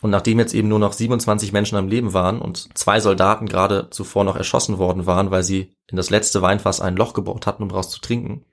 [0.00, 3.88] und nachdem jetzt eben nur noch 27 Menschen am Leben waren und zwei Soldaten gerade
[3.90, 7.62] zuvor noch erschossen worden waren, weil sie in das letzte Weinfass ein Loch gebohrt hatten,
[7.62, 8.44] um daraus zu trinken,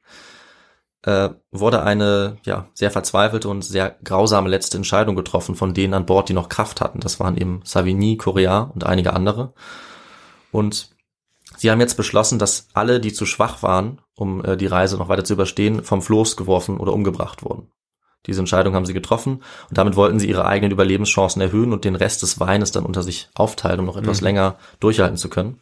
[1.04, 6.08] äh, wurde eine ja sehr verzweifelte und sehr grausame letzte Entscheidung getroffen von denen an
[6.08, 7.00] Bord, die noch Kraft hatten.
[7.00, 9.54] Das waren eben Savigny, Correa und einige andere.
[10.52, 10.95] Und
[11.66, 15.10] Sie haben jetzt beschlossen, dass alle, die zu schwach waren, um äh, die Reise noch
[15.10, 17.72] weiter zu überstehen, vom Floß geworfen oder umgebracht wurden.
[18.28, 21.96] Diese Entscheidung haben sie getroffen und damit wollten sie ihre eigenen Überlebenschancen erhöhen und den
[21.96, 24.26] Rest des Weines dann unter sich aufteilen, um noch etwas mhm.
[24.26, 25.60] länger durchhalten zu können.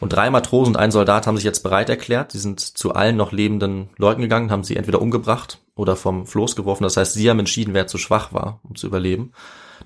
[0.00, 2.32] Und drei Matrosen und ein Soldat haben sich jetzt bereit erklärt.
[2.32, 6.56] Sie sind zu allen noch lebenden Leuten gegangen, haben sie entweder umgebracht oder vom Floß
[6.56, 6.84] geworfen.
[6.84, 9.32] Das heißt, sie haben entschieden, wer zu schwach war, um zu überleben.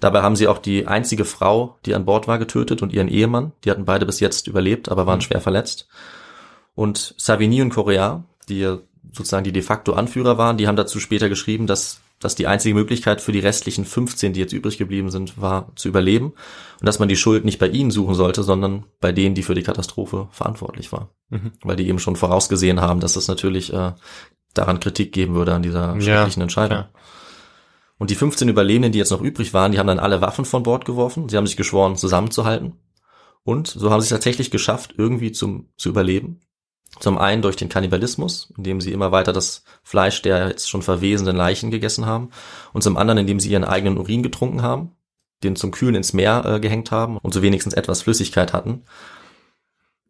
[0.03, 3.53] Dabei haben sie auch die einzige Frau, die an Bord war, getötet und ihren Ehemann.
[3.65, 5.23] Die hatten beide bis jetzt überlebt, aber waren mhm.
[5.23, 5.87] schwer verletzt.
[6.75, 8.79] Und Savigny und Correa, die
[9.13, 12.75] sozusagen die de facto Anführer waren, die haben dazu später geschrieben, dass dass die einzige
[12.75, 16.33] Möglichkeit für die restlichen 15, die jetzt übrig geblieben sind, war zu überleben
[16.81, 19.55] und dass man die Schuld nicht bei ihnen suchen sollte, sondern bei denen, die für
[19.55, 21.09] die Katastrophe verantwortlich war.
[21.31, 21.51] Mhm.
[21.63, 23.93] Weil die eben schon vorausgesehen haben, dass es natürlich äh,
[24.55, 26.79] daran Kritik geben würde an dieser schrecklichen ja, Entscheidung.
[26.79, 26.89] Ja.
[28.03, 30.65] Und die 15 Überlebenden, die jetzt noch übrig waren, die haben dann alle Waffen von
[30.65, 31.29] Bord geworfen.
[31.29, 32.73] Sie haben sich geschworen, zusammenzuhalten.
[33.45, 36.41] Und so haben sie es tatsächlich geschafft, irgendwie zum, zu überleben.
[36.99, 41.37] Zum einen durch den Kannibalismus, indem sie immer weiter das Fleisch der jetzt schon verwesenden
[41.37, 42.31] Leichen gegessen haben.
[42.73, 44.97] Und zum anderen, indem sie ihren eigenen Urin getrunken haben,
[45.45, 48.83] den zum Kühlen ins Meer äh, gehängt haben und so wenigstens etwas Flüssigkeit hatten.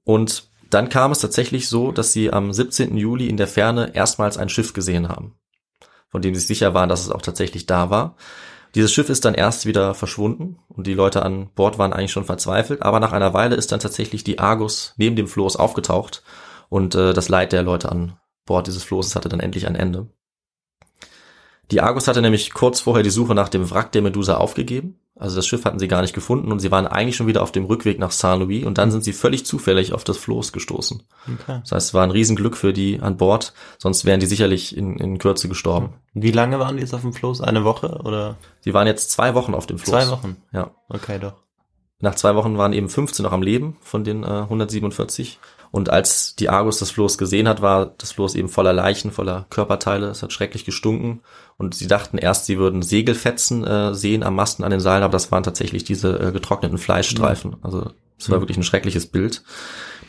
[0.02, 2.96] Und dann kam es tatsächlich so, dass sie am 17.
[2.96, 5.34] Juli in der Ferne erstmals ein Schiff gesehen haben
[6.12, 8.16] von dem sie sicher waren, dass es auch tatsächlich da war.
[8.74, 12.24] Dieses Schiff ist dann erst wieder verschwunden und die Leute an Bord waren eigentlich schon
[12.24, 16.22] verzweifelt, aber nach einer Weile ist dann tatsächlich die Argus neben dem Floß aufgetaucht
[16.68, 20.08] und äh, das Leid der Leute an Bord dieses Floßes hatte dann endlich ein Ende.
[21.70, 25.36] Die Argus hatte nämlich kurz vorher die Suche nach dem Wrack der Medusa aufgegeben also
[25.36, 27.66] das Schiff hatten sie gar nicht gefunden und sie waren eigentlich schon wieder auf dem
[27.66, 31.02] Rückweg nach Saint-Louis und dann sind sie völlig zufällig auf das Floß gestoßen.
[31.24, 31.60] Okay.
[31.62, 34.96] Das heißt, es war ein Riesenglück für die an Bord, sonst wären die sicherlich in,
[34.96, 35.90] in Kürze gestorben.
[36.12, 37.42] Wie lange waren die jetzt auf dem Floß?
[37.42, 38.36] Eine Woche oder?
[38.62, 39.90] Sie waren jetzt zwei Wochen auf dem Floß.
[39.90, 40.36] Zwei Wochen?
[40.50, 40.70] Ja.
[40.88, 41.34] Okay, doch.
[42.00, 45.38] Nach zwei Wochen waren eben 15 noch am Leben von den äh, 147
[45.72, 49.46] und als die Argus das Floß gesehen hat, war das Floß eben voller Leichen, voller
[49.48, 50.08] Körperteile.
[50.08, 51.22] Es hat schrecklich gestunken.
[51.56, 55.12] Und sie dachten erst, sie würden Segelfetzen äh, sehen am Masten an den Seilen, aber
[55.12, 57.56] das waren tatsächlich diese äh, getrockneten Fleischstreifen.
[57.62, 58.42] Also es war mhm.
[58.42, 59.44] wirklich ein schreckliches Bild.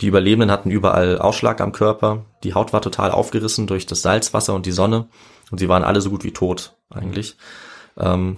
[0.01, 2.25] Die Überlebenden hatten überall Ausschlag am Körper.
[2.43, 5.07] Die Haut war total aufgerissen durch das Salzwasser und die Sonne.
[5.49, 7.37] Und sie waren alle so gut wie tot eigentlich.
[7.97, 8.35] Ähm,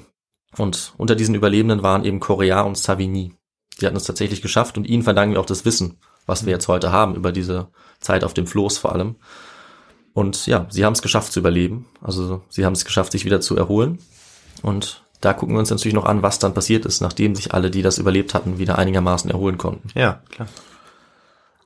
[0.59, 3.34] und unter diesen Überlebenden waren eben Correa und Savigny.
[3.82, 6.67] Die hatten es tatsächlich geschafft und ihnen verdanken wir auch das Wissen was wir jetzt
[6.67, 7.67] heute haben über diese
[7.99, 9.15] Zeit auf dem Floß vor allem.
[10.13, 11.88] Und ja, sie haben es geschafft zu überleben.
[12.01, 13.99] Also sie haben es geschafft, sich wieder zu erholen.
[14.61, 17.69] Und da gucken wir uns natürlich noch an, was dann passiert ist, nachdem sich alle,
[17.71, 19.89] die das überlebt hatten, wieder einigermaßen erholen konnten.
[19.93, 20.47] Ja, klar.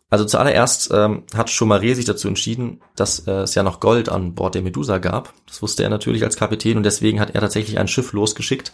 [0.10, 4.34] Also zuallererst ähm, hat Chaumaré sich dazu entschieden, dass äh, es ja noch Gold an
[4.34, 5.34] Bord der Medusa gab.
[5.46, 8.74] Das wusste er natürlich als Kapitän und deswegen hat er tatsächlich ein Schiff losgeschickt,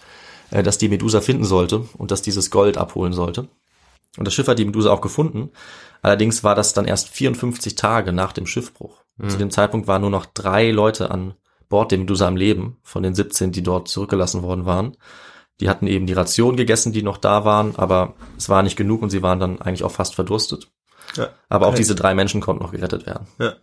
[0.51, 3.49] äh, das die Medusa finden sollte und das dieses Gold abholen sollte.
[4.18, 5.51] Und das Schiff hat die Medusa auch gefunden.
[6.01, 9.03] Allerdings war das dann erst 54 Tage nach dem Schiffbruch.
[9.18, 9.30] Mhm.
[9.30, 11.34] Zu dem Zeitpunkt waren nur noch drei Leute an
[11.68, 14.97] Bord der Medusa am Leben, von den 17, die dort zurückgelassen worden waren.
[15.59, 19.01] Die hatten eben die Ration gegessen, die noch da waren, aber es war nicht genug
[19.01, 20.70] und sie waren dann eigentlich auch fast verdurstet.
[21.16, 21.30] Ja.
[21.49, 23.28] Aber auch diese drei Menschen konnten noch gerettet werden.
[23.39, 23.53] Ja.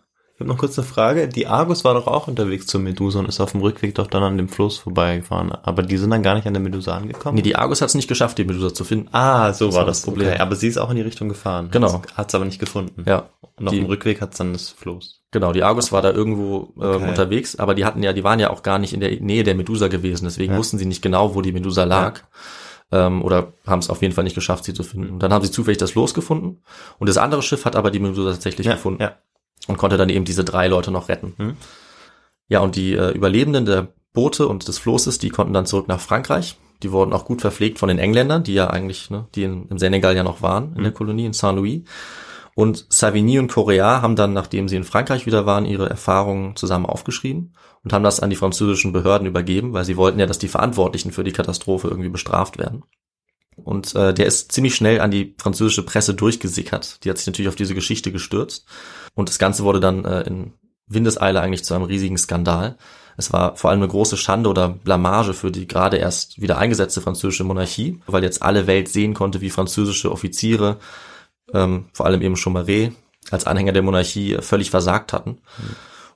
[0.43, 1.29] Ich habe noch kurz eine Frage.
[1.29, 4.25] Die Argus war doch auch unterwegs zur Medusa und ist auf dem Rückweg doch dann
[4.25, 5.53] an dem Floß vorbeigefahren.
[5.53, 7.37] Aber die sind dann gar nicht an der Medusa angekommen?
[7.37, 9.09] Nee, die Argus hat es nicht geschafft, die Medusa zu finden.
[9.13, 10.27] Ah, so Das war das das Problem.
[10.31, 11.69] Okay, aber sie ist auch in die Richtung gefahren.
[11.71, 12.03] Genau.
[12.17, 13.05] Hat es aber nicht gefunden.
[13.07, 15.23] Ja, Und auf die- dem Rückweg hat es dann das Floß.
[15.31, 15.53] genau.
[15.53, 17.09] Die Argus war da irgendwo ähm, Okay.
[17.11, 19.55] unterwegs, aber die hatten ja, die waren ja auch gar nicht in der Nähe der
[19.55, 20.25] Medusa gewesen.
[20.25, 20.59] Deswegen Ja.
[20.59, 22.19] wussten sie nicht genau, wo die Medusa lag.
[22.91, 25.09] Ähm, oder haben es auf jeden Fall nicht geschafft, sie zu finden.
[25.11, 26.63] Und dann haben sie zufällig das Los gefunden.
[26.99, 29.01] Und das andere Schiff hat aber die Medusa tatsächlich Ja, gefunden.
[29.03, 29.13] ja.
[29.69, 31.35] Und konnte dann eben diese drei Leute noch retten.
[31.39, 31.57] Mhm.
[32.49, 36.01] Ja, und die äh, Überlebenden der Boote und des Flosses, die konnten dann zurück nach
[36.01, 36.59] Frankreich.
[36.83, 39.79] Die wurden auch gut verpflegt von den Engländern, die ja eigentlich, ne, die in, im
[39.79, 41.83] Senegal ja noch waren, in der Kolonie in Saint-Louis.
[42.55, 46.85] Und Savigny und Correa haben dann, nachdem sie in Frankreich wieder waren, ihre Erfahrungen zusammen
[46.85, 50.49] aufgeschrieben und haben das an die französischen Behörden übergeben, weil sie wollten ja, dass die
[50.49, 52.83] Verantwortlichen für die Katastrophe irgendwie bestraft werden.
[53.57, 57.05] Und äh, der ist ziemlich schnell an die französische Presse durchgesickert.
[57.05, 58.67] Die hat sich natürlich auf diese Geschichte gestürzt.
[59.15, 60.53] Und das Ganze wurde dann äh, in
[60.87, 62.77] Windeseile eigentlich zu einem riesigen Skandal.
[63.17, 67.01] Es war vor allem eine große Schande oder Blamage für die gerade erst wieder eingesetzte
[67.01, 70.79] französische Monarchie, weil jetzt alle Welt sehen konnte, wie französische Offiziere,
[71.53, 72.93] ähm, vor allem eben Chaumaré,
[73.31, 75.39] als Anhänger der Monarchie äh, völlig versagt hatten.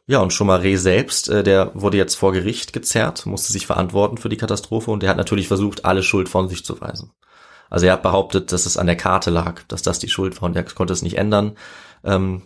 [0.06, 4.28] Ja, und Chaumaré selbst, äh, der wurde jetzt vor Gericht gezerrt, musste sich verantworten für
[4.28, 7.12] die Katastrophe und der hat natürlich versucht, alle Schuld von sich zu weisen.
[7.68, 10.48] Also er hat behauptet, dass es an der Karte lag, dass das die Schuld war
[10.48, 11.56] und er konnte es nicht ändern.
[12.04, 12.42] Ähm,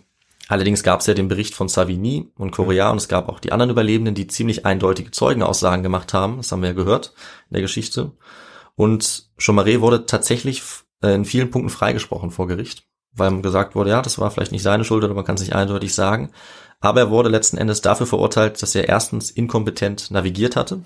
[0.51, 3.51] allerdings gab es ja den Bericht von Savigny und Correa und es gab auch die
[3.51, 6.37] anderen Überlebenden, die ziemlich eindeutige Zeugenaussagen gemacht haben.
[6.37, 7.13] Das haben wir ja gehört
[7.49, 8.11] in der Geschichte.
[8.75, 10.61] Und Chaumaré wurde tatsächlich
[11.03, 14.51] äh, in vielen Punkten freigesprochen vor Gericht, weil ihm gesagt wurde, ja, das war vielleicht
[14.51, 16.31] nicht seine Schuld oder man kann es nicht eindeutig sagen.
[16.79, 20.81] Aber er wurde letzten Endes dafür verurteilt, dass er erstens inkompetent navigiert hatte.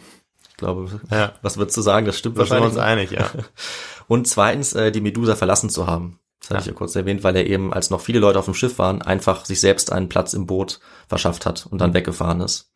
[0.50, 1.34] Ich glaube, Ja.
[1.42, 2.06] was würdest du sagen?
[2.06, 3.10] Das stimmt Da sind wir wahrscheinlich.
[3.12, 3.44] uns einig, ja.
[4.08, 6.20] Und zweitens, äh, die Medusa verlassen zu haben.
[6.46, 6.62] Das hatte Ja.
[6.62, 9.02] ich ja kurz erwähnt, weil er eben, als noch viele Leute auf dem Schiff waren,
[9.02, 12.72] einfach sich selbst einen Platz im Boot verschafft hat und dann weggefahren ist.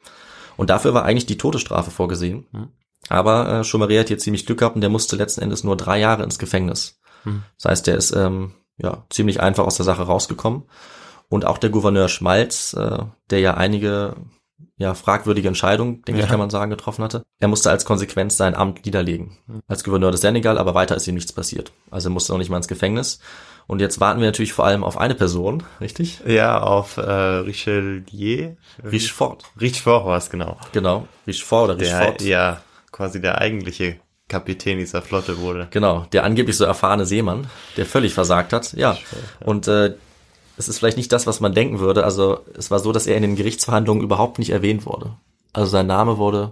[0.57, 2.47] Und dafür war eigentlich die Todesstrafe vorgesehen.
[2.51, 2.69] Mhm.
[3.09, 5.99] Aber äh, Chaumaré hat hier ziemlich Glück gehabt und der musste letzten Endes nur drei
[5.99, 6.99] Jahre ins Gefängnis.
[7.25, 7.43] Mhm.
[7.61, 10.63] Das heißt, der ist ähm, ja ziemlich einfach aus der Sache rausgekommen.
[11.29, 12.97] Und auch der Gouverneur Schmalz, äh,
[13.29, 14.15] der ja einige
[14.79, 16.25] ja, fragwürdige Entscheidungen, denke Ja.
[16.25, 17.21] ich, kann man sagen, getroffen hatte.
[17.39, 19.37] Er musste als Konsequenz sein Amt niederlegen.
[19.67, 21.71] Als Gouverneur des Senegal, aber weiter ist ihm nichts passiert.
[21.91, 23.19] Also er musste noch nicht mal ins Gefängnis.
[23.67, 26.21] Und jetzt warten wir natürlich vor allem auf eine Person, richtig?
[26.25, 28.51] Ja, auf äh, Richelieu.
[28.83, 29.43] Richefort.
[29.59, 30.57] Richefort war es, genau.
[30.71, 31.07] Genau.
[31.27, 32.21] Richefort oder Der, Richefort.
[32.21, 32.61] ja,
[32.91, 35.67] quasi der eigentliche Kapitän dieser Flotte wurde.
[35.71, 38.73] Genau, der angeblich so erfahrene Seemann, der völlig versagt hat.
[38.73, 38.97] Ja,
[39.43, 39.95] und äh,
[40.59, 42.03] es ist vielleicht nicht das, was man denken würde.
[42.03, 45.13] Also es war so, dass er in den Gerichtsverhandlungen überhaupt nicht erwähnt wurde.
[45.53, 46.51] Also sein Name wurde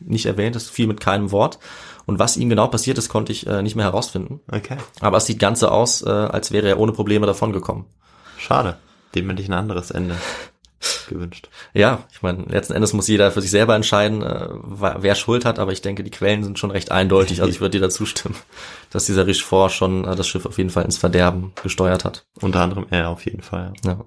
[0.00, 1.58] nicht erwähnt, es fiel mit keinem Wort.
[2.04, 4.40] Und was ihm genau passiert ist, konnte ich äh, nicht mehr herausfinden.
[4.52, 4.76] Okay.
[5.00, 7.86] Aber es sieht ganz so aus, äh, als wäre er ohne Probleme davongekommen.
[8.36, 8.76] Schade.
[9.14, 10.16] Dem hätte ich ein anderes Ende
[11.08, 11.48] gewünscht.
[11.74, 15.58] Ja, ich meine, letzten Endes muss jeder für sich selber entscheiden, äh, wer Schuld hat,
[15.58, 17.40] aber ich denke, die Quellen sind schon recht eindeutig.
[17.40, 18.36] Also ich würde dir dazu stimmen,
[18.90, 22.26] dass dieser Richefort schon äh, das Schiff auf jeden Fall ins Verderben gesteuert hat.
[22.40, 23.72] Unter anderem er auf jeden Fall.
[23.84, 24.04] Ja.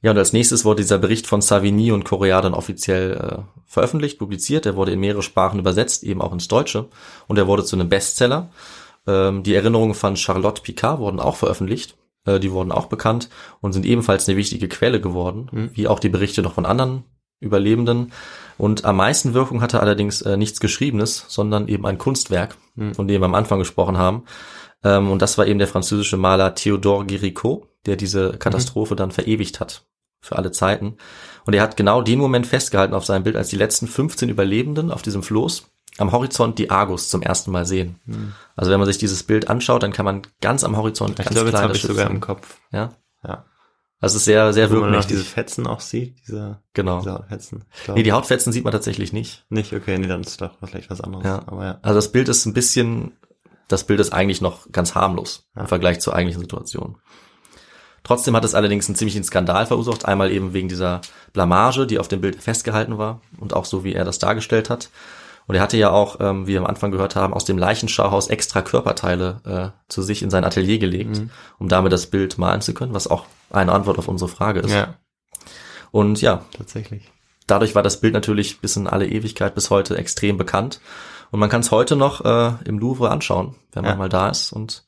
[0.00, 4.18] Ja, und als nächstes wurde dieser Bericht von Savigny und Correa dann offiziell äh, veröffentlicht,
[4.18, 4.64] publiziert.
[4.64, 6.86] Er wurde in mehrere Sprachen übersetzt, eben auch ins Deutsche.
[7.26, 8.50] Und er wurde zu einem Bestseller.
[9.08, 11.96] Ähm, die Erinnerungen von Charlotte Picard wurden auch veröffentlicht.
[12.28, 13.28] Äh, die wurden auch bekannt
[13.60, 17.04] und sind ebenfalls eine wichtige Quelle geworden, wie auch die Berichte noch von anderen
[17.40, 18.12] Überlebenden.
[18.56, 22.56] Und am meisten Wirkung hatte allerdings äh, nichts Geschriebenes, sondern eben ein Kunstwerk,
[22.92, 24.24] von dem wir am Anfang gesprochen haben.
[24.84, 29.60] Ähm, und das war eben der französische Maler Théodore Géricault, der diese Katastrophe dann verewigt
[29.60, 29.84] hat.
[30.20, 30.96] Für alle Zeiten.
[31.46, 34.90] Und er hat genau den Moment festgehalten auf seinem Bild, als die letzten 15 Überlebenden
[34.90, 37.96] auf diesem Floß am Horizont die Argus zum ersten Mal sehen.
[38.56, 41.30] Also wenn man sich dieses Bild anschaut, dann kann man ganz am Horizont Ich ganz
[41.30, 42.16] glaube, jetzt klein habe das ich sogar sehen.
[42.16, 42.58] im Kopf.
[42.72, 42.92] Ja.
[43.24, 43.44] Ja.
[44.00, 45.16] Also es ist sehr, sehr Wo man noch wirkmächtig.
[45.16, 47.00] diese Fetzen auch sieht, diese, Genau.
[47.00, 47.64] diese Fetzen.
[47.76, 49.44] Ich glaub, Nee, die Hautfetzen sieht man tatsächlich nicht.
[49.48, 51.24] nicht, okay, nee, dann ist doch vielleicht was anderes.
[51.24, 51.42] Ja.
[51.46, 51.78] Aber ja.
[51.82, 53.16] Also das Bild ist ein bisschen,
[53.66, 55.62] das Bild ist eigentlich noch ganz harmlos Ja.
[55.62, 56.96] im Vergleich zur eigentlichen Situation.
[58.04, 60.04] Trotzdem hat es allerdings einen ziemlichen Skandal verursacht.
[60.06, 61.00] Einmal eben wegen dieser
[61.32, 64.88] Blamage, die auf dem Bild festgehalten war und auch so, wie er das dargestellt hat.
[65.48, 68.28] Und er hatte ja auch, ähm, wie wir am Anfang gehört haben, aus dem Leichenschauhaus
[68.28, 69.40] extra Körperteile
[69.74, 71.30] äh, zu sich in sein Atelier gelegt, Mhm.
[71.58, 74.70] um damit das Bild malen zu können, was auch eine Antwort auf unsere Frage ist.
[74.72, 74.94] Ja,
[75.90, 77.10] Und ja, tatsächlich.
[77.46, 80.80] dadurch war das Bild natürlich bis in alle Ewigkeit bis heute extrem bekannt.
[81.30, 83.96] Und man kann es heute noch äh, im Louvre anschauen, wenn man Ja.
[83.98, 84.52] mal da ist.
[84.52, 84.86] Und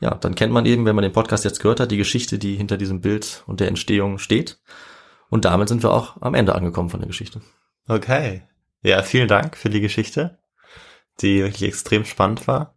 [0.00, 2.54] ja, dann kennt man eben, wenn man den Podcast jetzt gehört hat, die Geschichte, die
[2.54, 4.58] hinter diesem Bild und der Entstehung steht.
[5.30, 7.40] Und damit sind wir auch am Ende angekommen von der Geschichte.
[7.88, 8.42] Okay.
[8.82, 10.38] Ja, vielen Dank für die Geschichte,
[11.20, 12.76] die wirklich extrem spannend war.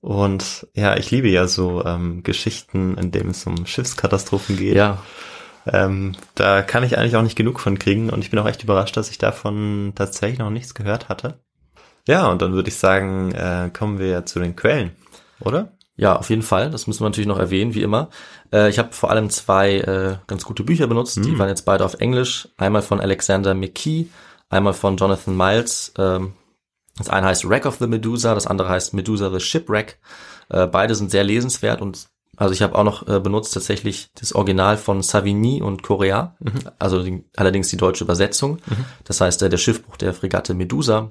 [0.00, 4.76] Und ja, ich liebe ja so ähm, Geschichten, in denen es um Schiffskatastrophen geht.
[4.76, 5.02] Ja,
[5.66, 8.64] Ähm, da kann ich eigentlich auch nicht genug von kriegen und ich bin auch echt
[8.64, 11.40] überrascht, dass ich davon tatsächlich noch nichts gehört hatte.
[12.06, 14.92] Ja, und dann würde ich sagen, äh, kommen wir zu den Quellen,
[15.40, 15.72] oder?
[15.96, 16.70] Ja, auf jeden Fall.
[16.70, 18.08] Das müssen wir natürlich noch erwähnen, wie immer.
[18.52, 21.24] Äh, ich habe vor allem zwei äh, ganz gute Bücher benutzt.
[21.24, 21.38] Die Mm.
[21.38, 22.48] waren jetzt beide auf Englisch.
[22.56, 24.06] Einmal von Alexander McKee,
[24.50, 25.94] einmal von Jonathan Miles.
[25.96, 26.34] Ähm,
[26.98, 29.98] das eine heißt Wreck of the Medusa, das andere heißt Medusa the Shipwreck.
[30.50, 34.34] Äh, beide sind sehr lesenswert und also ich habe auch noch äh, benutzt tatsächlich das
[34.34, 36.36] Original von Savigny und Correa,
[36.78, 38.58] also die, allerdings die deutsche Übersetzung.
[39.04, 41.10] Das heißt äh, der Schiffbruch der Fregatte Medusa.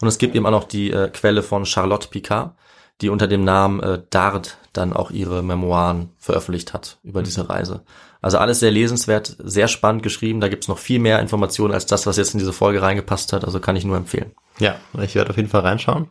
[0.00, 2.54] Und es gibt eben auch noch die äh, Quelle von Charlotte Picard,
[3.00, 7.82] die unter dem Namen äh, Dard dann auch ihre Memoiren veröffentlicht hat über diese Reise.
[8.20, 10.40] Also alles sehr lesenswert, sehr spannend geschrieben.
[10.40, 13.44] Da gibt's noch viel mehr Informationen als das, was jetzt in diese Folge reingepasst hat.
[13.44, 14.32] Also kann ich nur empfehlen.
[14.58, 16.08] Ja, ich werde auf jeden Fall reinschauen,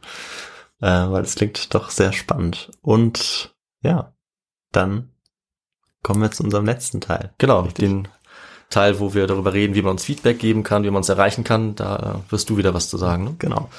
[0.82, 2.72] äh, weil es klingt doch sehr spannend.
[2.82, 4.14] Und ja,
[4.72, 5.10] dann
[6.04, 7.34] kommen wir zu unserem letzten Teil.
[7.38, 7.86] Genau, Richtig.
[7.86, 8.08] den
[8.70, 11.44] Teil, wo wir darüber reden, wie man uns Feedback geben kann, wie man uns erreichen
[11.44, 11.76] kann.
[11.76, 13.24] Da äh, wirst du wieder was zu sagen.
[13.24, 13.36] Ne?
[13.40, 13.70] Genau.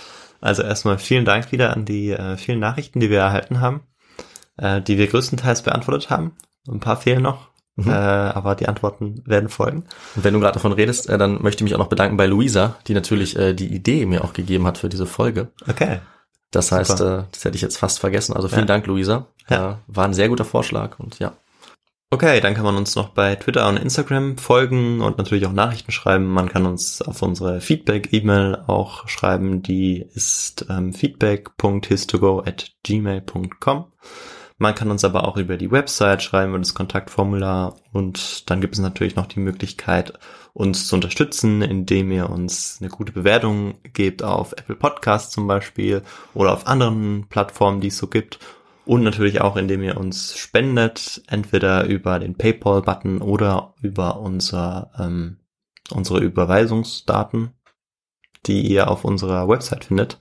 [0.40, 3.80] Also erstmal vielen Dank wieder an die äh, vielen Nachrichten, die wir erhalten haben,
[4.56, 6.32] äh, die wir größtenteils beantwortet haben.
[6.68, 7.48] Ein paar fehlen noch,
[7.78, 7.90] Mhm.
[7.90, 9.84] äh, aber die Antworten werden folgen.
[10.16, 12.26] Und wenn du gerade davon redest, äh, dann möchte ich mich auch noch bedanken bei
[12.26, 15.48] Luisa, die natürlich äh, die Idee mir auch gegeben hat für diese Folge.
[15.68, 16.00] Okay.
[16.50, 17.18] Das heißt, Super.
[17.20, 18.34] äh, das hätte ich jetzt fast vergessen.
[18.34, 18.66] Also vielen Ja.
[18.66, 19.26] Dank, Luisa.
[19.48, 19.70] Ja.
[19.72, 21.32] Äh, war ein sehr guter Vorschlag und ja.
[22.10, 25.92] Okay, dann kann man uns noch bei Twitter und Instagram folgen und natürlich auch Nachrichten
[25.92, 26.26] schreiben.
[26.26, 29.62] Man kann uns auf unsere Feedback-E-Mail auch schreiben.
[29.62, 33.84] Die ist ähm, feedback.histogo at gmail.com.
[34.60, 37.76] Man kann uns aber auch über die Website schreiben und das Kontaktformular.
[37.92, 40.18] Und dann gibt es natürlich noch die Möglichkeit,
[40.52, 46.02] uns zu unterstützen, indem ihr uns eine gute Bewertung gebt auf Apple Podcasts zum Beispiel
[46.34, 48.40] oder auf anderen Plattformen, die es so gibt.
[48.84, 55.38] Und natürlich auch, indem ihr uns spendet, entweder über den PayPal-Button oder über unser, ähm,
[55.90, 57.52] unsere Überweisungsdaten,
[58.46, 60.18] die ihr auf unserer Website findet.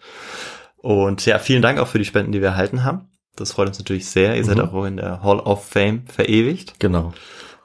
[0.76, 3.10] Und ja, vielen Dank auch für die Spenden, die wir erhalten haben.
[3.38, 4.36] Das freut uns natürlich sehr.
[4.36, 4.64] Ihr seid Mhm.
[4.64, 6.80] auch in der Hall of Fame verewigt.
[6.80, 7.14] Genau.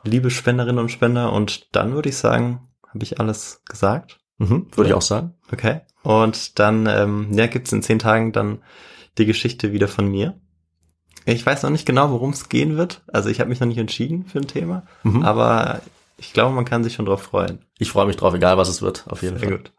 [0.04, 1.32] Liebe Spenderinnen und Spender.
[1.32, 4.20] Und dann würde ich sagen, habe ich alles gesagt.
[4.38, 5.34] Mhm, würde ich auch sagen.
[5.52, 5.80] Okay.
[6.02, 8.62] Und dann ähm, ja, gibt's in zehn Tagen dann
[9.18, 10.38] die Geschichte wieder von mir.
[11.24, 13.02] Ich weiß noch nicht genau, worum es gehen wird.
[13.06, 15.22] Also ich habe mich noch nicht entschieden für ein Thema, Mhm.
[15.22, 15.80] aber
[16.16, 17.64] ich glaube, man kann sich schon drauf freuen.
[17.78, 19.58] Ich freue mich drauf, egal was es wird, auf jeden Sehr Fall.
[19.58, 19.72] gut.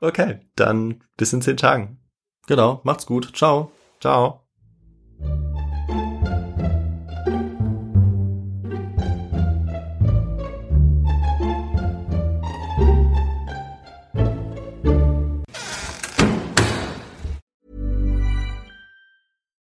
[0.00, 1.98] Okay, dann bis in zehn Tagen.
[2.46, 3.32] Genau, macht's gut.
[3.36, 3.72] Ciao.
[4.00, 4.47] Ciao.